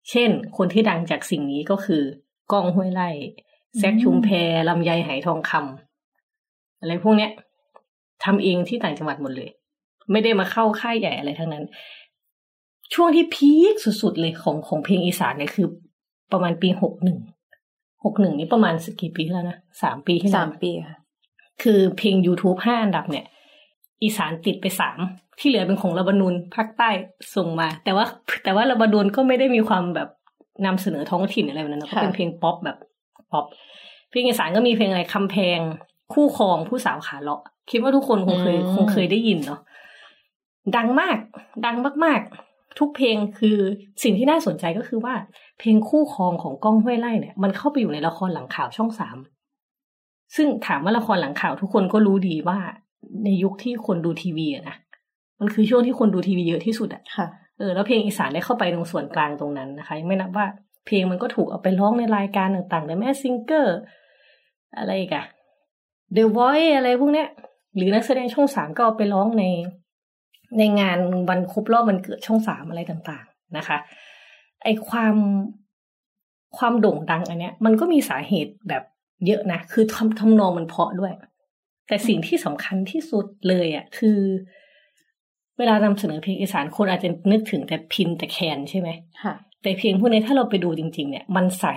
[0.09, 2.03] เช่น คนที่ดังจากสิ่งนี้ก็คือ
[2.51, 3.09] ก้องห้วยไล่
[3.77, 7.31] แซคชุมแพรลำไยไหทองคำอะไรพวกเนี้ย
[8.23, 9.49] ทำเองที่ต่างจังหวัดหมดเลย
[10.11, 11.65] ไม่ได้มาเข้าค่ายใหญ่อะไรทั้งนั้น
[12.93, 15.67] ช่วงที่พีคสุดๆเลยของของเพลงอีสานเนี่ยคือ
[16.31, 17.19] ประมาณปีหกหนึ่ง
[18.03, 20.97] หกหนึ่งนี่ประมาณสักกี่ปีที่แล้วนะสามปีที่แล้วสามปีค่ะ
[21.63, 23.25] คือเพลง YouTube ห้าอันดับเนี่ย
[24.03, 24.99] อีสานติดไปสาม
[25.39, 26.89] ที่เหลือเป็นของระบานูนภาคใต้
[27.35, 28.05] ส่งมา แต่ว่า
[28.43, 30.09] แต่ว่าระบานูนก็ไม่ได้มีความแบบ
[30.65, 32.77] นำเสนอท้องถิ่นอะไรแบบนั้นนะก็เป็นเพลงป๊อปแบบ
[33.31, 33.45] ป๊อป
[34.09, 35.59] เพลงอีสานก็มีเพลงอะไรคำแพง
[36.13, 39.59] คู่ครองผู้สาวขาเลาะ คิดว่าทุกคนคงเคยคงเคยได้ยินเนาะ
[40.75, 41.17] ดังมาก
[41.65, 43.57] ดังมากๆ ทุกเพลงคือ
[44.03, 45.13] สิ่งที่น่าสนใจก็คือว่า
[45.59, 49.17] เพลงคู่ครองของก้องห้วยไร่เนี่ย มันเข้าไปอยู่ในละครหลังข่าวช่องสาม
[50.35, 52.57] ซึ่งถามว่าละครหลังข่าวทุกคนก็รู้ดีว่า
[53.23, 54.75] ในยุคที่คนดูทีวีอะนะ
[55.39, 60.47] มันคือช่วงที่คนดูทีวีเยอะที่สุดอะค่ะเออแล้วเพลงอีสานได้เข้าไปตรงส่วนกลางตรงนั้นนะคะยังไม่นับว่า
[60.85, 63.77] เพลงมันก็ถูกเอาไปร้องในรายการต่างๆในแม่ซิงเกอร์
[64.77, 65.25] อะไรอีกอะ
[66.15, 67.29] The Voice อะไรพวกเนี้ย
[67.75, 69.43] หรือนักแสดงช่องสามก็เอาไปร้องใน
[70.57, 73.77] ในงานวันครบรอบวันเกิดช่องสามอะไรต่างๆนะคะ
[74.63, 75.15] ไอความ
[76.57, 78.83] ความโด่งดังอันเนี้ย มันก็มีสาเหตุแบบ
[79.25, 81.13] เยอะนะ คือทำทำนองมันเพราะด้วย
[81.87, 84.19] แต่สิ่งที่สำคัญที่สุดเลยอะ คือ
[85.57, 88.89] เวลานำเสนอเพลงอีสานคนอาจจะนึกถึงแต่พินแต่แคนใช่ไหม
[89.23, 91.75] ค่ะ แต่เพลงพวกนี้ถ้าเราไปดูจริง ๆ เนี่ย มันใส่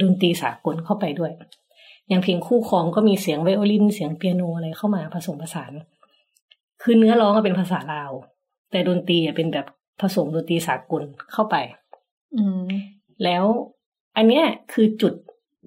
[0.00, 1.32] ดนตรีสากลเข้าไปด้วย
[2.08, 5.72] อย่างเพลงคู่ครองก็มีเสียงไวโอลินเสียงเปียโนอะไรเข้ามาผสมผสาน
[6.82, 8.12] คือเนื้อร้องก็เป็นภาษาลาว
[8.70, 9.66] แต่ดนตรีอะเป็นแบบ
[10.00, 11.02] ผสมดนตรีสากล
[11.32, 11.56] เข้าไป
[12.36, 12.64] อืม
[13.24, 13.44] แล้ว
[14.16, 15.12] อันเนี้ยคือจุด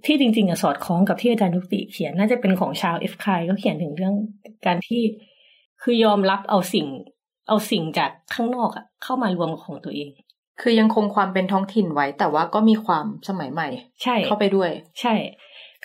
[0.06, 4.14] ที่จริงๆอะสอดคล้องกับที่อาจารย์ยุติเขียนน่าจะเป็นของชาวเอฟคายเขาเขียนถึงเรื่อง
[4.66, 5.02] การที่
[5.82, 6.88] คือยอมรับเอาสิ่ง
[7.48, 10.10] เอาสิ่งจากข้างนอกอะเข้ามารวมกับของตัวเอง
[10.62, 13.68] คือยังคงความเป็นท้องถิ่นไว้ แต่ว่าก็มีความสมัยใหม่
[14.04, 15.14] ใช่ เข้าไปด้วย ใช่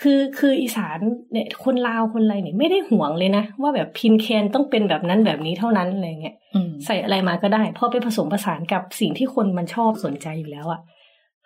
[0.00, 0.98] คือคืออีสาน
[1.32, 10.80] เนี่ยคนลาวคนอะไรเนี่ยไม่ได้ห่วงเลยนะ ว่าแบบพินแคนต้องเป็นแบบนั้นแบบนี้เท่านั้นอะไรเงี้ยอืมใส่อะไรมาก็ได้พอไปผสมผสานกับสิ่งที่คนมันชอบสนใจอยู่แล้วอะ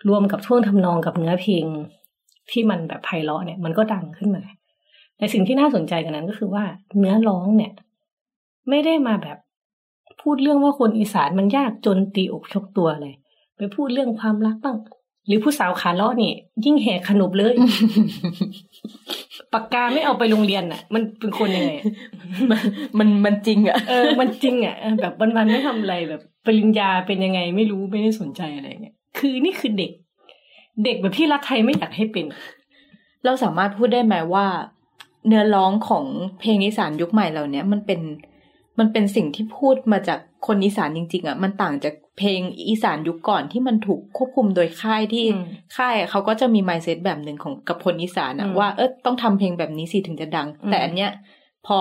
[0.09, 1.65] รวมกับท่วงทำนองกับเนื้อเพลง
[2.51, 4.43] ที่มันแบบไพเราะเนี่ย มันก็ดังขึ้นมา
[5.17, 6.65] แต่สิ่งที่น่าสนใจกันนั้นก็คือว่า
[6.99, 7.73] เนื้อร้องเนี่ย
[8.69, 9.39] ไม่ได้มาแบบ
[10.23, 13.15] พูดเรื่องว่าคนอีสานมันยากจนตีอกชกตัวเลย
[13.57, 14.77] ไปพูดเรื่องความรักบ้าง
[15.27, 16.33] หรือผู้สาวขาเลาะนี่
[16.65, 17.55] ยิ่งแหกขนบเลย
[19.53, 21.85] ปากกาไม่เอาไปโรงเรียนน่ะ มันเป็นคนยังไงอะ
[22.51, 22.61] มัน
[22.99, 29.93] มันมันจริงอะเออมันจริงอะเออแบบวันๆไม่ทำอะไรแบบ ปริญญาเป็นยังไงไม่รู้ไม่ได้สนใจอะไรเงี้ยคือนี่คือเด็ก
[30.85, 32.27] เด็กแบบที่รัฐไทยไม่อยากให้เป็น
[33.25, 34.47] เราสามารถพูดได้ไหมว่า
[35.27, 36.05] เนื้อร้องของ
[36.41, 38.01] เพลงอีสานยุคใหม่เหล่าเนี้ยมันเป็น
[38.79, 45.45] มันเป็นสิ่งที่พูดมาจากคนอีสานจริง ๆอะมันต่างจากเพลงอีสานยุคก่อนที่มันถูกควบคุมโดยค่ายที่อืม
[45.77, 51.11] ค่ายอะเขาก็จะมี mindset แบบหนึ่งของกับคนอีสานอะอืมว่าเออต้องทำเพลงแบบนี้สิถึงจะดังอืมแต่อันเนี้ย
[51.67, 51.79] พอ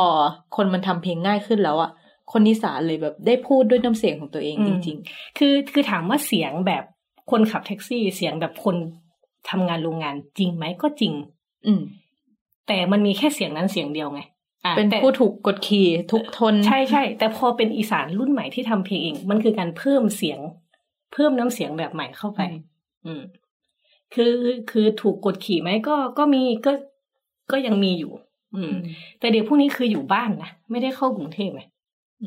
[0.55, 1.91] คนมันทำเพลงง่ายขึ้นแล้วอะ
[2.31, 4.97] คนอีสานเลยแบบได้พูดด้วยน้ำเสียงของตัวเองจริง
[5.37, 6.83] คือคือถามว่าเสียงแบบ
[7.31, 8.75] คนขับแท็กซี่เสียงแบบคน
[9.49, 11.81] ทำงานโรงงานจริงไหมก็จริงๆอืม
[12.67, 14.27] แต่มันมีแค่เสียงนั้นเสียงเดียวไงอะ
[14.77, 20.39] เป็นแต่ผู้ถูกกดขี่ทุกทน ใช่ใช่แต่พอเป็นอีสานรุ่นใหม่ที่ทำเพลงเอง มันคือการเพิ่มเสียง
[21.13, 22.61] เพิ่มน้ำเสียงแบบใหม่เข้าไปอืม
[23.05, 23.21] อืม
[24.13, 24.35] คือ
[24.71, 26.71] คือถูกกดขี่ไหมก็ก็มีก็
[27.51, 28.11] ก็ยังมีอยู่
[28.55, 28.73] อืม
[29.19, 31.63] แต่เด็กพวกนี้คืออยู่บ้านนะไม่ได้เข้ากรุงเทพไง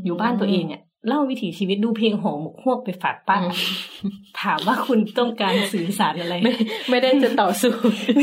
[0.04, 4.12] อยู่บ้านตัวเองเนี่ย เล่าวิถีชีวิตดูเพลงหอหมกฮวกไปฝากป้าอืม
[4.42, 6.52] ถามว่าคุณต้องการสื่อสารอะไร ไม่
[6.90, 7.72] ไม่ได้จะต่อสู้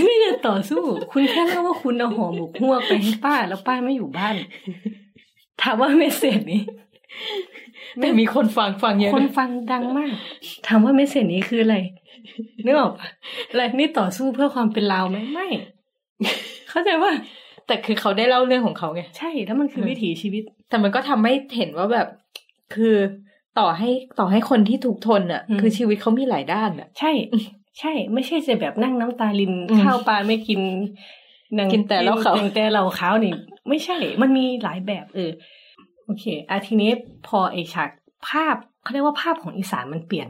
[0.05, 4.35] ไม่ได้ต่อสู้ คุณแค่เล่าว่าคุณเอาหอหมกฮวกไปให้ป้า แล้วป้าไม่อยู่บ้าน
[5.61, 6.61] ถามว่าเมสเซจนี้
[8.01, 10.13] แต่มีคนฟังฟังเยอะคนนะฟังดังมาก
[10.67, 11.77] ถามว่าเมสเซจนี้คืออะไร
[12.65, 13.07] นึกออกปะ
[13.49, 15.47] อะไรนี่ต่อสู้เพื่อความเป็นเราวไหมไม่
[16.69, 17.11] เข้าใจว่า
[17.67, 22.07] แต่คือเขาได้เล่าเรื่องของเขาไง ใช่ แล้วมันคือวิถีชีวิต แต่มันก็ทำให้เห็นว่าแบบ
[22.75, 22.95] คือ
[23.59, 27.11] ต่อให้ต่อให้คนที่ถูกทนอะอืมคือชีวิตเขามีหลายด้านอะ ใช่
[27.79, 30.59] ใช่ ไม่ใช่จะแบบนั่งน้ำตาลินอืมข้าวปลาไม่กิน
[31.57, 33.33] นางกินแต่เหล้าขาวกินแต่เหล้าขาวนี่
[33.69, 35.31] ไม่ใช่ มันมีหลายแบบเออ
[36.05, 36.91] โอเคอาทีนี้
[37.27, 37.89] พอไอฉาก
[38.27, 40.27] ภาพเขาเรียกว่าภาพของอีสานมันเปลี่ยน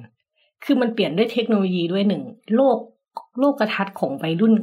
[0.64, 2.24] คือมันเปลี่ยนด้วยเทคโนโลยีด้วยหนึ่ง
[2.56, 2.78] โลก
[3.40, 4.54] โลกกระทัดของวัยรุ่น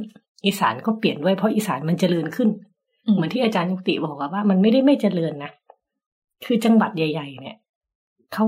[0.45, 2.49] อีสานก็เปลี่ยนด้วยเพราะอีสานมันเจริญขึ้น
[3.15, 5.51] เหมือนที่อาจารย์ยุติบอกว่ามันไม่ได้ไม่เจริญนะ
[6.45, 7.57] คือจังหวัดใหญ่ ๆ เนี่ย
[8.33, 8.45] เขา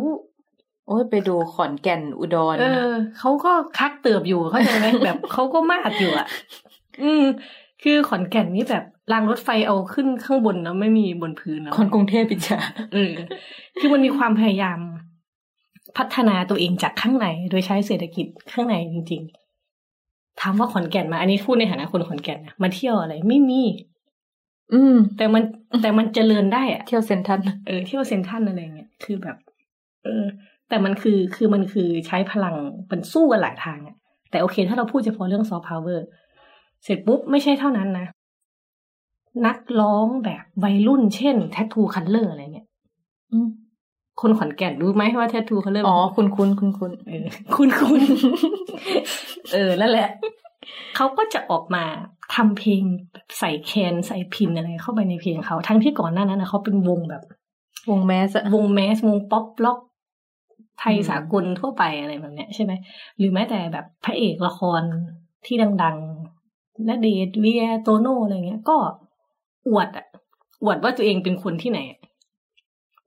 [0.87, 6.27] โอ้ยไปดูขอนแก่นอุดรเออเขาก็คักเติบอยู่เข้าใจไหมแบบเขาก็มากอยู่อะ
[7.03, 7.23] อืม
[7.83, 12.59] คือขอนแก่นนี่แบบรางรถไฟเอาขึ้นข้างบนแล้วไม่มีบนพื้นแล้วคนกรุงเทพปิจา
[12.93, 13.13] เออ
[13.79, 14.79] คือมันมีความพยายาม
[15.97, 19.21] พัฒนาตัวเองจากข้างในโดยใช้เศรษฐกิจข้างในจริง
[19.81, 23.63] ๆถามว่าขอนแก่นมา อันนี้พูดในฐานะคนขอนแก่นนะมาเที่ยวอะไรไม่มี
[24.73, 25.43] อืม แต่มัน
[25.81, 29.37] แต่มันเจริญได้อะเที่ยวเซ็นทรัลเออเที่ยวเซ็นทรัลอะไรเงี้ยคือแบบ
[30.03, 30.25] เออ
[30.69, 32.55] แต่มันคือคือมันคือใช้พลัง
[32.91, 33.95] มันสู้กันหลายทางอะ
[34.31, 36.05] แต่โอเค ถ้าเราพูดเฉพาะเรื่องซอฟต์พาวเวอร์
[36.83, 38.07] เสร็จปุ๊บไม่ใช่เท่านั้นนะ
[39.45, 42.67] นักร้องแบบวัยรุ่นเช่นแท t ทูคัลเลอร์อะไรเงี้ย
[43.31, 43.47] อืม
[44.21, 48.01] คนขอนแก่นรู้ไหมว่าแท t ทูคัลเลอร์อ๋อคุณคุณคุณคุณเออคุณคุณ
[49.53, 50.09] เออนั่นแหละ
[50.95, 51.83] เขาก็จะออกมา
[52.35, 57.23] ทำเพลงแบบใส่แคนใส่พิณอะไรเข้าไปในเพลงเขา ทั้งที่ก่อนหน้านั้นนะเขาเป็นวงแบบ
[57.89, 59.79] วง mass อะวง mass วงป๊อปร็อก
[60.81, 62.73] ไทยอืมสากลทั่วไปอะไรแบบเนี้ยใช่ไหม
[63.17, 64.81] หรือแม้แต่แบบพระเอกละคร
[65.45, 68.77] ที่ดังๆณเดชน์เวียร์โตโน่อะไรเงี้ย ก็
[69.69, 70.05] อวดอะ
[70.63, 71.99] อวดว่าตัวเองเป็นคนที่ไหนอะ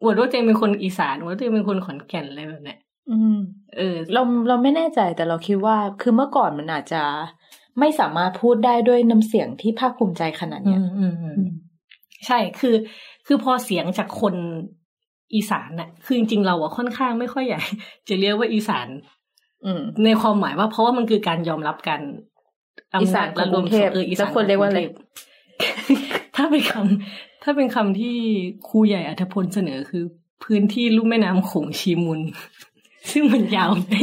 [0.02, 2.78] อวดว่าตัวเองเป็นคนอีสานอวดว่าตัวเองเป็นคนขอนแก่นอะไรแบบเนี้ย
[3.10, 3.36] อืม
[3.76, 7.02] เออ เราเราไม่แน่ใจแต่เราคิดว่า คือเมื่อก่อนมันอาจจะ
[7.80, 11.52] ไม่สามารถพูดได้ด้วยน้ำเสียงที่ภาคภูมิใจขนาดอืเนี้ยมอืมอืมอืม
[12.26, 12.74] ใช่คือ
[13.26, 14.34] คือพอเสียงจากคน
[15.34, 17.64] อีสานน่ะ คือจริงๆเราอะค่อนข้างไม่ค่อยอยาก
[18.08, 18.88] จะเรียกว่าอีสาน
[19.64, 22.00] อืม ในความหมายว่าเพราะว่ามันคือการยอมรับกัน
[23.02, 24.94] อีสานของกรุงเทพเอออีสานแล้วควรเรียกว่าอะไรขงกง
[25.60, 28.16] เทพถ้าเป็นคำถ้าเป็นคำที่
[28.68, 30.04] ครูใหญ่อัธพลเสนอคือ
[30.44, 32.20] พื้นที่ลุ่มแม่น้ำโขงชีมุน
[33.10, 33.94] ซึ่งมันยาวไหม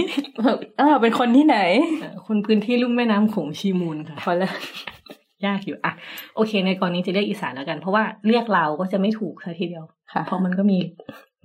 [0.80, 1.58] อ้าวเป็นคนที่ไหน
[2.02, 4.54] เออคนพื้นที่ลุ่มแม่น้ำโขงชีมูลค่ะพอแล้ว
[5.46, 5.94] ยากอยู่อะ
[6.36, 10.78] โอเค ในกรณีจะเรียกอีสานแล้วกัน เพราะว่าเรียกเราก็จะไม่ถูกซะทีเดียวค่ะเพราะมันก็มี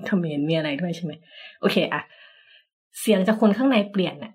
[0.06, 1.12] เขมรมีอะไรด้วยใช่ไหม
[1.60, 2.02] โอเคอะ
[3.00, 4.32] เสียงจากคนข้างในเปลี่ยนน่ะ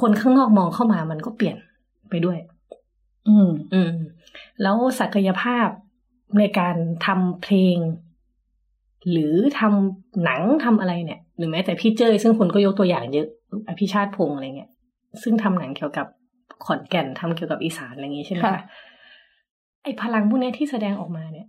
[0.00, 1.56] คนข้างนอกมองเข้ามามันก็เปลี่ยน
[2.10, 2.38] ไปด้วย
[3.28, 3.92] อืม อืม
[4.62, 5.68] แล้วศักยภาพ
[6.38, 7.76] ในการทำเพลง
[9.10, 13.28] หรือทำหนังทำอะไรเนี่ย หรือแม้แต่พี่เจ้ยซึ่งคนก็ยกตัวอย่างเยอะ
[13.68, 14.70] อภิชาติพงษ์อะไรเงี้ย
[15.22, 16.06] ซึ่งทำหนังเกี่ยวกับ
[16.64, 18.62] ขอนแก่นทำเกี่ยวกับอีสานอะไรอย่างงี้ใช่ไหมค่ะคะ
[19.86, 21.48] ไอ้พลังพวกเนี้ยที่แสดงออกมาเนี่ย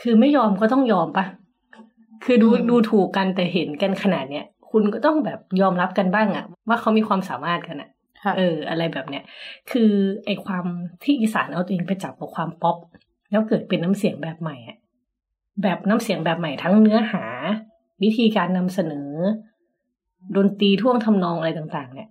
[0.00, 1.24] คือไม่ยอมก็ต้องยอมปะ
[2.24, 7.90] คือดูดูถูกกันแต่เห็นกันขนาดเนี้ยคุณก็ต้องแบบยอมรับกันบ้างอะว่าเขามีความสามารถกันอะ
[8.24, 9.24] ค่ะเออ อะไรแบบเนี้ย
[9.70, 9.90] คือ
[10.26, 10.64] ไอความ
[11.02, 12.76] ที่อีสานเอาตัวเองไปจับกับความป๊อป
[13.30, 14.78] แล้วเกิดเป็นน้ำเสียงแบบใหม่อะ
[15.62, 17.24] แบบน้ำเสียงแบบใหม่ทั้งเนื้อหา
[18.02, 19.10] วิธีการนำเสนอ
[20.36, 22.08] ดนตรีท่วงทำนองอะไรต่าง ๆ เนี่ย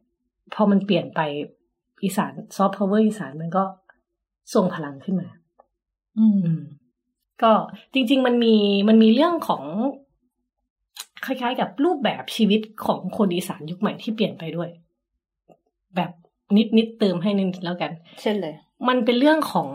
[0.53, 1.19] พอมันเปลี่ยนไป
[2.03, 3.63] อีสานซอฟต์พาวเวอร์อีสานมันก็
[4.53, 5.27] ทรงพลังขึ้นมา
[6.17, 6.61] อืมอืม
[7.41, 7.51] ก็
[7.93, 8.55] จริง ๆ มันมี
[8.87, 9.63] มันมีเรื่องของ
[11.25, 14.69] คล้ายๆ กับรูปแบบชีวิตของคนอีสานยุคใหม่ที่เปลี่ยนไปด้วย
[15.95, 16.11] แบบ
[16.57, 18.53] นิดนิดๆเติมให้นิดแล้วกัน เช่นเลย
[18.87, 19.69] มันเป็นเรื่องของ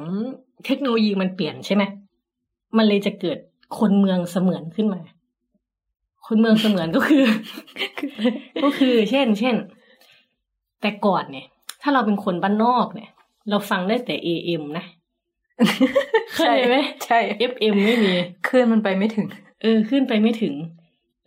[0.66, 1.82] เทคโนโลยีมันเปลี่ยนใช่ไหม
[2.76, 3.38] มันเลยจะเกิด
[3.78, 5.00] คนเมืองเสมือนขึ้นมา
[6.26, 7.24] คนเมืองเสมือนก็คือ
[8.64, 9.56] ก็คือ เช่น เช่น
[10.80, 11.46] แต่ก่อนเนี่ย
[11.82, 13.10] ถ้าเราเป็นคนบ้านนอกเนี่ย
[13.50, 14.84] เราฟังได้แต่ AM นะ
[16.34, 17.18] เข้าใจไหมใช่
[17.50, 18.12] FM ไม่มี
[18.48, 19.26] คลื่นมันไปไม่ถึง
[19.62, 20.54] เออขึ้นไปไม่ถึง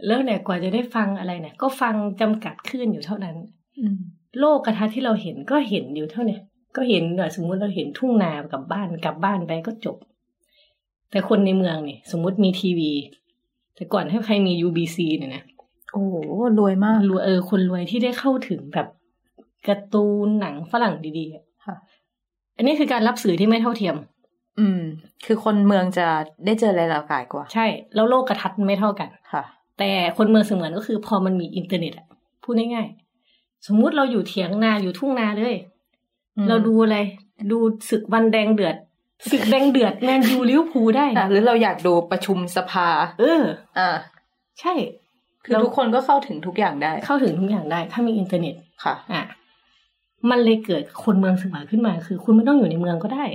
[0.05, 3.35] แล้วเนี่ยกว่าจะได้ฟังอะไรเนี่ย ก็ฟังจำกัดคลื่นอยู่เท่านั้น
[3.79, 3.97] อืม
[4.39, 6.41] โลกกระทัดที่เราเห็นก็เห็นอยู่เท่าเนี้ย
[6.75, 9.97] ก็เห็นหน่อยสมมุติเราเห็นทุ่งนากับบ้านกลับบ้านไปก็จบ
[11.11, 12.91] แต่คนในเมืองเนี่ยสมมุติมีทีวี
[13.75, 15.43] แต่ก่อนให้ใครมี UBC เนี่ยนะ
[15.91, 16.15] โอ้โห
[16.59, 18.87] รวยมากรวยเออคนรวยที่ได้เข้าถึงแบบ
[19.67, 21.75] การ์ตูนหนังฝรั่งดีๆอะค่ะ
[22.57, 23.95] อันนี้คือการรับสื่อที่ไม่เท่าเทียม
[24.59, 24.81] อืม
[25.25, 26.07] คือคนเมืองจะ
[26.45, 29.43] ได้เจออะไรหลากหลายกว่า ใช่ แล้วโลกกระทัดไม่เท่ากันค่ะ
[29.79, 32.07] แต่คนเมืองเสมือนก็คือ พอมันมีอินเทอร์เน็ตอะ
[32.43, 35.55] พูดง่ายๆสมมุติเราอยู่เถียงนาอยู่ทุ่งนาเลย
[36.37, 36.97] อืมเราดูอะไร
[37.51, 37.57] ดู
[37.89, 38.75] ศึกวันแดงเดือด
[39.31, 42.87] ศึกแดงเดือดแมนยูลิเวอร์พูลได้อะนะหรือเราอยากดูประชุมสภา
[43.19, 43.41] เออ
[43.77, 43.89] อ่า
[44.59, 44.73] ใช่
[45.45, 49.23] คือทุกคนก็เข้าถึงทุกอย่างได้ เข้าถึงทุกอย่างได้ ถ้ามีอินเทอร์เน็ตค่ะ อะ
[50.29, 53.25] มันเลยเกิดคนเมืองเสมือนขึ้นมา คือ คุณไม่ต้องอยู่ในเมืองก็ได้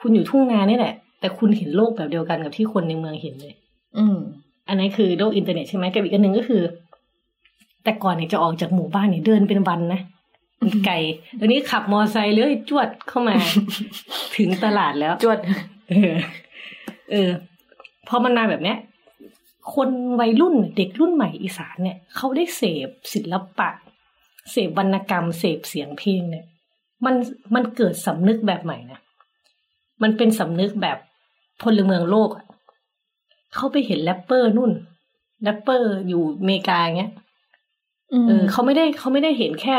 [0.00, 3.54] คุณอยู่ทุ่งนานี่แหละ แต่คุณเห็นโลกแบบเดียวกันกับที่คนในเมืองเห็นเลย
[3.98, 4.18] อืม
[4.68, 6.62] อันนี้คือโลกอินเทอร์เน็ตใช่ไหมกับอีกอันหนึ่งก็คือ
[7.84, 10.00] แต่ก่อนเนี่ยจะออกจากหมู่บ้านเนี่ยเดินเป็นวันนะ
[10.60, 10.94] มันไกล
[11.40, 13.36] ตอนนี้ขับมอไซค์เลื่อยจวดเข้ามา
[14.36, 15.38] ถึงตลาดแล้วจวด
[15.90, 16.14] เออ
[17.10, 17.30] เออ
[18.08, 18.78] พอมันมาแบบเนี้ย
[19.74, 19.88] คน
[20.20, 23.70] วัยรุ่นเด็กรุ่นใหม่อีสานเนี่ยเขาได้เสพศิลปะ
[24.52, 26.44] เสพวรรณกรรม เสพเสียงเพลงเนี่ย
[27.04, 27.14] มัน
[27.54, 29.00] มันเกิดสำนึกแบบใหม่นะ
[30.02, 30.98] มันเป็นสำนึกแบบ
[31.62, 32.44] พลเมืองโลกอะ
[33.54, 34.72] เขาไปเห็นแรปเปอร์นู่น
[35.42, 37.12] แรปเปอร์อยู่อเมริกาเงี้ย
[38.28, 39.76] เออเขาไม่ได้เขาไม่ได้เห็นแค่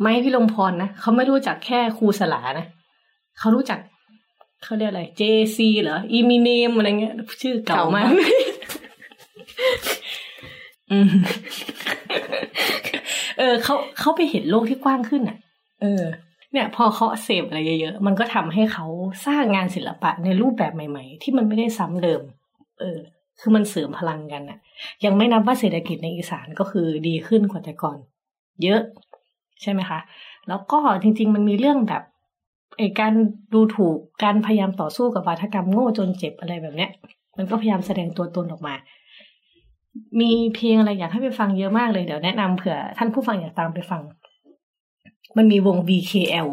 [0.00, 2.66] ไม้พี่ลมพรนะเขาไม่รู้จักแค่ครูสลานะ
[3.38, 3.78] เขารู้จัก
[4.62, 8.10] เขาเรียกอะไร JC เหรออีมิเนมอะไรเงี้ย ชื่อเก่ามาก
[10.92, 11.08] อืม
[13.38, 15.36] เออเขาเขาไปเห็นโลกที่กว้างขึ้นอะ
[15.82, 16.02] เออ
[16.54, 18.86] เนี่ยพอเขาเสพอะไรเยอะๆ มันก็ทำให้เขา
[19.26, 22.20] สร้างงานศิลปะในรูปแบบใหม่ ๆ ที่มันไม่ได้ซ้ำเดิม
[22.80, 22.98] เออ
[23.40, 24.58] คือมันเสริมพลังกันอะ
[25.04, 27.98] ยังไม่นับว่าเศรษฐกิจในอีสานก็คือดีขึ้นกว่าแต่ก่อน
[28.62, 28.80] เยอะ
[29.62, 29.98] ใช่ไหมคะ
[30.48, 32.02] แล้วก็จริง ๆ มันมีเรื่องแบบ
[32.78, 33.12] ไอ้การ
[33.54, 36.90] ดูถูกการพยายามต่อสู้กับวาทกรรมโง่จนเจ็บอะไรแบบเนี้ย
[37.36, 38.74] มันก็พยายามแสดงตัวตนออกมา
[40.20, 44.02] มีเพลงอะไรอยากให้ไปฟังเยอะมากเลยเดี๋ยวแนะนำเผื่อท่านผู้ฟังอยากตามไปฟัง
[45.36, 46.48] มันมีวง VKL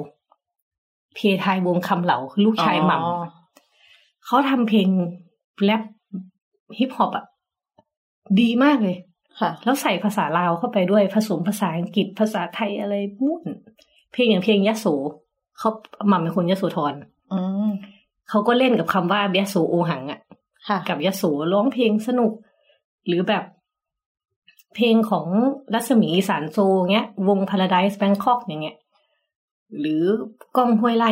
[1.15, 4.87] เพทายวงคำเหลาคือลูกชายหม่ำเขาทำเพลง
[5.63, 5.81] แรป
[6.77, 7.25] ฮิปฮอปอะ
[8.39, 8.97] ดีมากเลย
[9.39, 13.43] ค่ะ แล้วใส่ภาษาลาวเข้าไปด้วยผสมภาษาอังกฤษภาษาไทยอะไรมุ่น
[14.13, 14.85] เพลงอย่างเพลงยะโส
[15.57, 15.69] เขา
[16.09, 16.93] หม่ำเป็นคนยะโสธร
[17.33, 17.69] อืม
[18.29, 20.19] เขาก็เล่นกับคำว่ายะโสโอหังอะ
[20.67, 22.31] ค่ะกับยะโสร้องเพลงสนุก
[23.07, 23.43] หรือแบบ
[24.75, 25.27] เพลงของ
[25.73, 26.57] รัศมีสารโซ
[26.91, 28.77] เงี้ย วง Paradise Bangkok อย่างเงี้ย
[29.79, 30.03] หรือ
[30.57, 31.11] ก้องห้วยไล่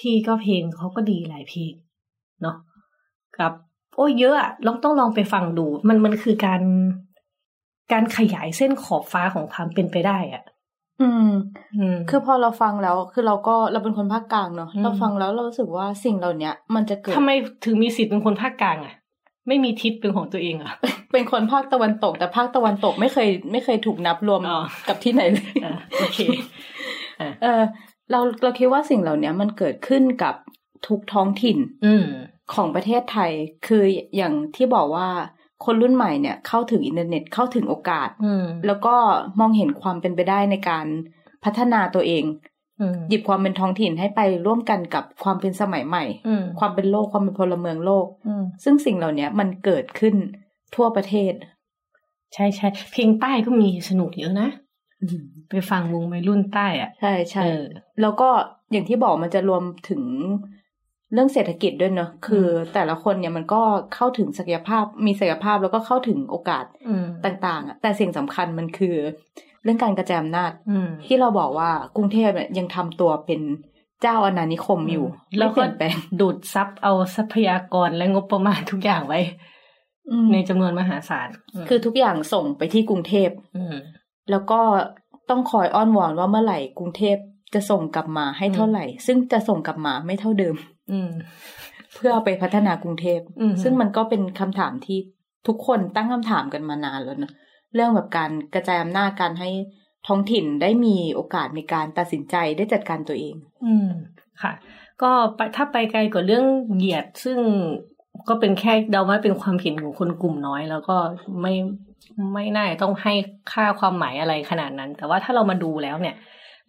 [0.00, 1.72] ที่ก็เพลงเขาก็ดีหลายเพลง
[2.42, 2.56] เนาะ
[3.38, 3.52] กับ
[3.96, 6.62] โอ้ยเยอะอะลองต้องลองไปฟังดู มันมันคือการ
[7.92, 10.42] การขยายเส้นขอบฟ้าของความเป็นไปได้อะ
[11.00, 11.30] อืม
[11.76, 17.30] อืมคือพอเราฟังแล้ว คือเราก็เราเป็นคนภาคกลางเนาะอืมเราฟังแล้วเรารู้สึกว่าสิ่งเหล่าเนี้ย มันจะเกิดทำไม
[17.64, 18.94] ถึงมีสิทธิ์เป็นคนภาคกลางอะ
[19.50, 20.72] ไม่มีทิศเป็นของตัวเองเหรอ
[21.12, 26.18] เป็นคนภาคตะวันตก แต่ภาคตะวันตกไม่เคยไม่เคยถูกนับรวมอ๋อกับที่ไหนเลยอะโอเค
[27.20, 27.62] อะเออ
[28.10, 30.34] เราเราคิดว่าสิ่งเหล่าเนี้ยมันเกิดขึ้นกับ
[30.86, 32.04] ทุกท้องถิ่นอืม
[32.54, 33.30] ของประเทศไทย
[33.66, 33.82] คือ
[34.16, 35.08] อย่างที่บอกว่า
[35.64, 38.96] คนรุ่นใหม่เนี่ยเข้าถึงอินเทอร์เน็ตเข้าถึงโอกาสอืมแล้วก็
[39.40, 40.86] มองเห็นความเป็นไปได้ในการ
[41.44, 42.49] พัฒนาตัวเองอืม
[43.08, 50.14] หยิบความเป็นท้องถิ่นให้ไปร่วมกันกับความเป็นสมัยใหม่อืมความเป็นโลกความเป็นพลเมืองโลกอืมซึ่งสิ่งเหล่านี้มันเกิดขึ้น
[50.74, 51.32] ทั่วประเทศ
[52.34, 54.48] ใช่ใช่เพลงใต้ก็มีสนุกเยอะนะ
[55.50, 57.64] ไปฟังวงวัยรุ่นใต้อะ ใช่ใช่เออ
[58.00, 58.28] แล้วก็
[58.72, 60.02] อย่างที่บอกมันจะรวมถึง
[61.12, 63.62] เรื่องเศรษฐกิจด้วยเนอะคือแต่ละคนเนี่ยมันก็
[63.94, 68.96] เข้าถึงศักยภาพมีศักยภาพแล้วก็เข้าถึงโอกาสอืมต่างๆอะแต่สิ่งสำคัญมันคือ
[69.64, 73.40] เรื่องการกระจายอำนาจอืมที่เราบอกว่ากรุงเทพเนี่ยยังทำตัวเป็น
[74.02, 75.06] เจ้าอาณานิคมอยู่
[75.38, 79.20] แล้วไม่เปก็ลี่ยนแปลงดูดซับเอาทรัพยากรและงบประมาณทุกอย่างไว้
[80.10, 81.28] อืมในจำนวนมหาศาล
[81.68, 83.74] คือทุกอย่างส่งไปที่กรุงเทพอืม
[84.30, 84.60] แล้วก็
[85.30, 87.16] ต้องคอยอ้อนวอนว่าเมื่อไหร่กรุงเทพ
[87.54, 90.56] จะส่งกลับมาให้เท่าไหร่ ซึ่งจะส่งกลับมาไม่เท่าเดิม
[90.92, 91.10] อืม
[91.94, 94.98] เพื่อเอาไปพัฒนากรุงเทพอืมซึ่งมันก็เป็นคำถามที่
[95.46, 97.32] ทุกคนตั้งคำถามกันมานานแล้วนะ
[97.74, 99.50] เรื่องแบบการกระจายอำนาจการให้
[100.06, 103.88] ท้องถิ่นได้มีโอกาสในการตัดสินใจได้จัดการตัวเอง อืม
[104.42, 104.52] ค่ะ
[105.02, 105.10] ก็
[105.56, 106.44] ถ้าไปไกลกว่าเรื่อง
[106.76, 107.38] เหยียดซึ่ง
[108.28, 110.96] ก็เป็นแค่เดาว่าเป็นความเห็นของคนกลุ่มน้อย แล้วก็
[111.40, 111.54] ไม่
[112.34, 113.12] ไม่น่าต้องให้
[113.52, 116.16] ค่าความหมายอะไรขนาดนั้น แต่ว่าถ้าเรามาดูแล้วเนี่ย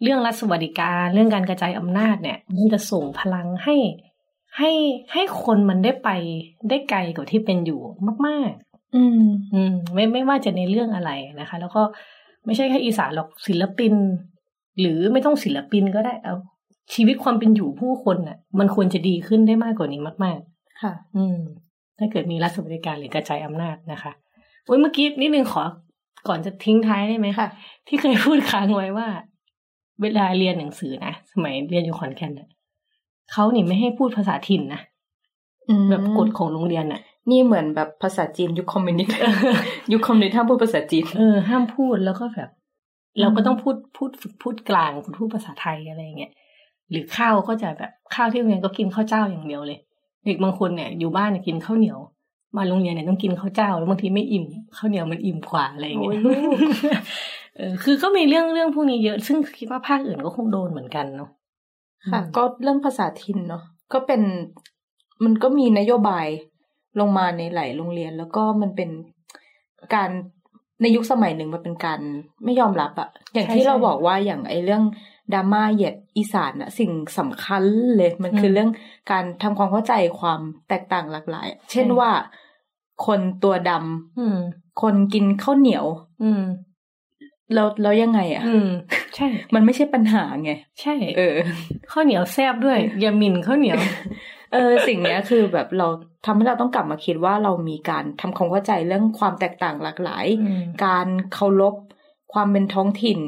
[0.02, 3.76] เรื่องรัฐสวัสดิการเรื่องการกระจายอำนาจเนี่ย มันจะส่งพลังให้
[4.58, 4.70] ให้
[5.12, 6.10] ให้คนมันได้ไป
[6.68, 7.80] ได้ไกลกว่าที่เป็นอยู่
[8.26, 8.52] มาก
[8.94, 9.22] อืม
[9.54, 11.82] อืม ไม่ไม่ว่าจะในเรื่องอะไรนะคะ แล้วก็
[12.46, 13.94] ไม่ใช่แค่อีสานหรอกศิลปิน
[14.80, 16.34] หรือไม่ต้องศิลปินก็ได้เอา
[16.94, 20.38] ชีวิตความเป็นอยู่ผู้คนน่ะ มันควรจะดีขึ้นได้มากกว่านี้มาก
[20.82, 21.38] ค่ะๆอืม
[21.98, 24.12] ถ้าเกิดมีรัฐสวัสดิการหรือกระจายอำนาจนะคะ
[24.64, 25.62] โอ้ยเมื่อกี้นิดนึงขอ
[26.28, 27.48] ก่อนจะทิ้งท้ายได้ไหมค่ะ
[27.86, 29.08] ที่เคยพูดค้างไว้ว่า
[30.02, 32.48] เวลาเรียนหนังสือนะสมัยเรียนอยู่ขอนแก่นน่ะ
[33.32, 34.80] เขานี่ไม่ให้พูดภาษาถิ่นนะ
[35.68, 39.14] อืมแบบกฎของโรงเรียนน่ะ นี่เหมือนแบบภาษาจีนยุคคอมมิวนิสต์
[39.92, 42.50] ยุคคอมมิวนิสต์ห้ามพูดภาษาจีน เออ ห้ามพูดแล้วก็แบบ
[43.20, 46.32] เราก็ต้องพูดพูดฝึกพูดกลางพูดภาษาไทยอะไรอย่างเงี้ย
[46.90, 49.78] หรือข้าวก็จะแบบข้าวที่โรงเรียนก็กินข้าวเจ้าอย่างเดียวเลย
[50.24, 51.98] เด็กบางคนเนี่ยอยู่บ้านเนี่ยกินข้าวเหนียว
[52.56, 54.44] มาโรงเรียนเนี่ยต้องกินข้าวเจ้า แล้วบางทีไม่อิ่ม
[54.76, 56.38] ข้าวเหนียวมันอิ่มกว่าอะไรอย่างเงี้ยโอ้ย
[57.56, 61.30] เออคือก็มีเรื่องเรื่องพวกนี้เยอะ ซึ่งคิดว่าภาคอื่นก็คงโดนเหมือนกันเนาะ
[62.10, 64.22] ค่ะอืมก็เรื่องภาษาถิ่นเนาะก็เป็น
[65.24, 66.26] มันก็มีนโยบาย
[67.00, 68.90] ลงมาในหลายโรงเรียน แล้วก็มันเป็น
[69.94, 70.10] การ
[70.82, 72.00] ในยุคสมัยหนึ่งมันเป็นการ
[72.44, 74.82] ไม่ยอมรับอะอย่างใช่ที่เราใช่บอกว่าอย่างไอเรื่อง
[75.32, 77.62] ดราม่าเหยียดอีสานอะสิ่งสำคัญ
[77.96, 78.70] เลยมันคือมเรื่อง
[79.10, 82.10] การทำความเข้าใจความแตกต่างหลากหลาย เช่นใช่ว่า
[83.06, 84.38] คนตัวดำอืม
[84.82, 85.86] คนกินข้าวเหนียว
[86.22, 86.42] อืม
[87.54, 88.68] แล้วแล้วยังไงอะอืม
[89.16, 91.36] ใช่ มันไม่ใช่ปัญหาไง ใช่ เออ
[91.90, 93.78] ข้าวเหนียวแซบด้วย อย่าหมิ่นข้าวเหนียว
[94.52, 95.86] เออสิ่งเนี้ยคือแบบเรา
[96.26, 101.74] ทำให้เราต้องกลับมาคิดว่าเรามีการทำความเข้าใจเรื่องความแตกต่างหลากหลายอืมการเคารพ
[102.32, 103.20] ความเป็นท้องถิ่น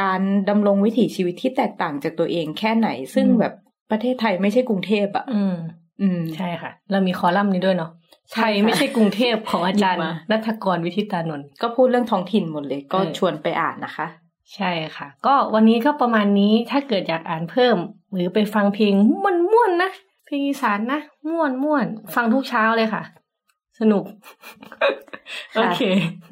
[0.00, 3.54] การดำรงวิถีชีวิตที่แตกต่างจากตัวเองแค่ไหน ซึ่งอืมแบบ
[3.90, 5.56] ประเทศไทยไม่ใช่กรุงเทพอะ อืม
[6.02, 7.90] อืมใช่ค่ะ เรามีคอลัมน์นี้ด้วยเนาะ
[8.32, 14.06] ใช่ไทยค่ะไม่ใช่กรุงเทพของอาจารย์หยิบมานัทกรวิทิตานนท์ก็พูดเรื่องท้องถิ่นหมดเลย ก็เออชวนไปอ่านนะคะ
[14.54, 17.76] ใช่ค่ะ ก็วันนี้ก็ประมาณนี้ถ้าเกิดอยากอ่านเพิ่ม
[18.14, 19.90] หรือไปฟังเพลงม่วนม่วนๆนะ
[20.30, 23.02] เพลงอีสานนะม่วนม่วนๆฟังทุกเช้าเลยค่ะ
[23.80, 24.04] สนุก
[25.56, 25.80] โอเค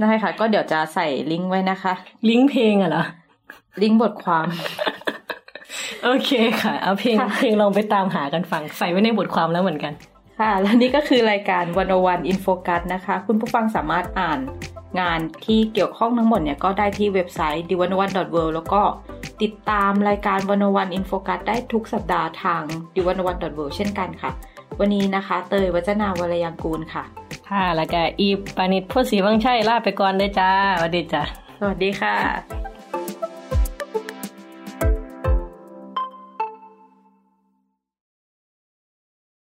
[0.00, 1.94] ได้ค่ะ ก็เดี๋ยวจะใส่ลิงก์ไว้นะคะ
[2.28, 3.04] ลิงก์เพลงอะเหรอ
[3.82, 4.46] ลิงก์บทความ
[6.04, 6.30] โอเค
[6.62, 9.92] ค่ะ เอาเพลงค่ะเพลงลองไปตามหากันฟัง ใส่ไว้ในบทความแล้วเหมือนกัน
[10.40, 14.40] ค่ะ และนี่ก็คือรายการวันอวันอินโฟกัสนะคะ คุณผู้ฟังสามารถอ่าน
[15.00, 18.82] งานที่เกี่ยวข้องทั้งหมดเนี่ยก็ได้ที่เว็บไซต์ d 1 1 w o r l d แล้วก็
[19.42, 22.62] ติดตามรายการวันอวันอินโฟกัสได้ทุกสัปดาห์ทาง
[22.94, 24.30] d 1 1 w o r l d เช่นกันค่ะ
[24.80, 27.04] วันนี้นะคะ เตยวัจนาวรยังกูลค่ะ
[27.50, 31.22] ค่ะ แล้วก็อีปานิดพูดสีวังชัยลาไปก่อนเด้อจ้าสวัสดีจ้า
[31.60, 32.75] สวัสดีค่ะ